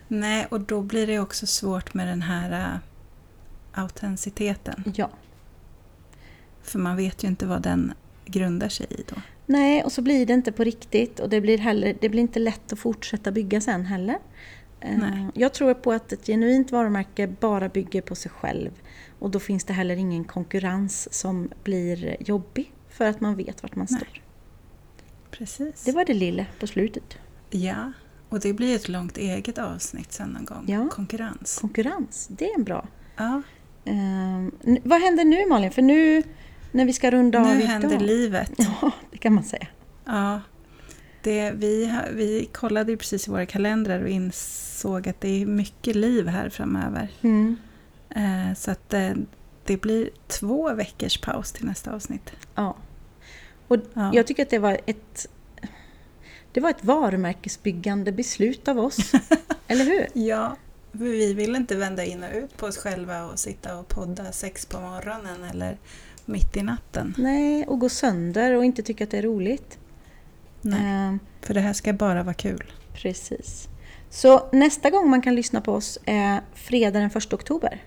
[0.07, 2.79] Nej, och då blir det också svårt med den här uh,
[3.71, 4.83] autenticiteten.
[4.95, 5.09] Ja.
[6.61, 7.93] För man vet ju inte vad den
[8.25, 9.15] grundar sig i då.
[9.45, 12.39] Nej, och så blir det inte på riktigt och det blir, heller, det blir inte
[12.39, 14.17] lätt att fortsätta bygga sen heller.
[14.79, 15.27] Eh, Nej.
[15.33, 18.71] Jag tror på att ett genuint varumärke bara bygger på sig själv
[19.19, 23.75] och då finns det heller ingen konkurrens som blir jobbig för att man vet vart
[23.75, 23.99] man Nej.
[23.99, 24.21] står.
[25.31, 25.83] Precis.
[25.83, 27.17] Det var det lilla på slutet.
[27.49, 27.91] Ja,
[28.29, 30.63] och det blir ett långt eget avsnitt sen någon gång.
[30.67, 30.89] Ja.
[30.91, 31.57] Konkurrens.
[31.61, 32.87] Konkurrens, det är en bra.
[33.17, 33.41] Ja,
[33.85, 34.51] n-
[34.83, 35.71] vad händer nu Malin?
[35.71, 36.23] För nu
[36.71, 37.67] när vi ska runda av nu idag.
[37.67, 38.51] händer livet.
[38.81, 39.67] Ja, det kan man säga.
[40.05, 40.41] Ja,
[41.23, 45.95] det, vi, vi kollade ju precis i våra kalendrar och insåg att det är mycket
[45.95, 47.09] liv här framöver.
[47.21, 47.55] Mm.
[48.09, 49.09] Eh, så att eh,
[49.65, 52.31] det blir två veckors paus till nästa avsnitt.
[52.55, 52.75] Ja.
[53.67, 54.11] Och Ja.
[54.13, 55.27] jag tycker att det var ett
[56.57, 58.97] det var ett varumärkesbyggande beslut av oss.
[59.67, 60.07] Eller hur?
[60.13, 60.55] Ja,
[60.91, 64.65] vi vill inte vända in och ut på oss själva och sitta och podda sex
[64.65, 65.77] på morgonen eller
[66.25, 67.13] mitt i natten.
[67.17, 69.77] Nej, och gå sönder och inte tycka att det är roligt.
[70.61, 72.73] Nej, Ehm, för det här ska bara vara kul.
[72.93, 73.67] precis.
[74.09, 77.83] Så nästa gång man kan lyssna på oss är fredag den 1 oktober.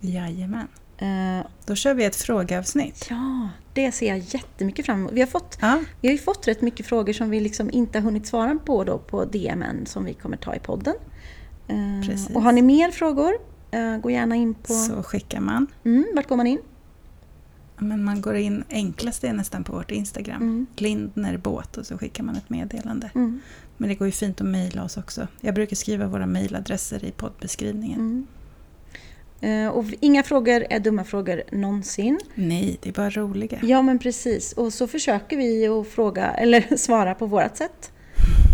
[0.00, 0.68] Jajamän.
[1.02, 3.06] Ehm, Då kör vi ett frågeavsnitt.
[3.10, 5.12] ja, det ser jag jättemycket fram emot.
[5.12, 7.98] Vi har, fått, Ja, vi har ju fått rätt mycket frågor som vi liksom inte
[7.98, 10.94] har hunnit svara på då på DMen som vi kommer ta i podden.
[11.68, 12.36] Ehm, Precis.
[12.36, 13.32] och har ni mer frågor,
[13.70, 14.72] eh, gå gärna in på...
[14.72, 15.66] så skickar man.
[15.84, 16.58] Mm, vart går man in?
[17.78, 20.42] Men man går in, enklast är nästan på vårt Instagram.
[20.42, 20.66] Mm.
[20.76, 23.10] Lindner båt och så skickar man ett meddelande.
[23.14, 23.40] Mm.
[23.76, 25.26] Men det går ju fint att mejla oss också.
[25.40, 28.00] Jag brukar skriva våra mejladresser i poddbeskrivningen.
[28.00, 28.26] Mm.
[29.40, 32.20] Eh, Och inga frågor är dumma frågor någonsin.
[32.34, 33.58] Nej, det är bara roliga.
[33.62, 37.92] Ja men precis, och så försöker vi att fråga eller svara på vårt sätt.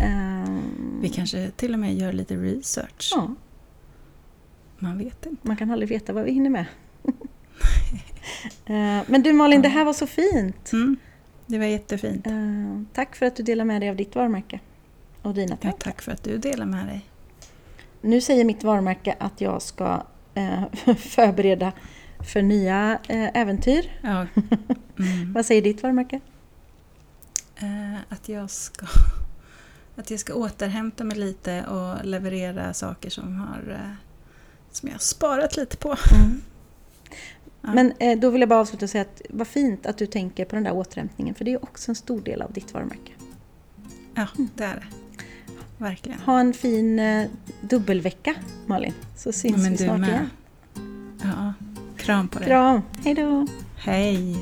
[0.03, 3.13] Ehm, Vi kanske till och med gör lite research.
[3.15, 3.35] Ja,
[4.79, 5.47] Man vet inte.
[5.49, 6.65] man kan aldrig veta vad vi hinner med.
[8.67, 10.73] Eh, men du Malin, det här var så fint.
[10.73, 10.97] Mm,
[11.47, 12.27] det var jättefint.
[12.27, 12.33] Eh,
[12.93, 14.61] Tack för att du delar med dig av ditt varumärke
[15.23, 15.79] och dina Ja, tankar.
[15.79, 17.05] tack för att du delar med dig.
[18.01, 20.03] Nu säger mitt varumärke att jag ska
[20.37, 21.73] eh, förbereda
[22.33, 23.93] för nya eh, äventyr.
[24.03, 24.27] Ja.
[24.99, 25.33] Mm.
[25.35, 26.21] Vad säger ditt varumärke?
[27.57, 28.87] Eh, att, jag ska,
[29.97, 33.97] att jag ska återhämta mig lite och leverera saker som, har,
[34.71, 35.97] som jag har sparat lite på.
[37.61, 37.73] Ja.
[37.75, 40.55] Men då vill jag bara avsluta och säga att vad fint att du tänker på
[40.55, 43.13] den där återhämtningen för det är också en stor del av ditt varumärke.
[44.15, 45.06] Ja, det är det.
[45.79, 46.21] Verkligen.
[46.21, 47.27] Ha en fin eh,
[47.61, 48.35] dubbelvecka
[48.67, 50.09] Malin, så syns Men vi du snart med.
[50.09, 50.31] igen.
[51.23, 51.53] Ja,
[51.97, 52.49] kram på dig.
[52.49, 53.47] Kram, hej då!
[53.77, 54.37] Hej!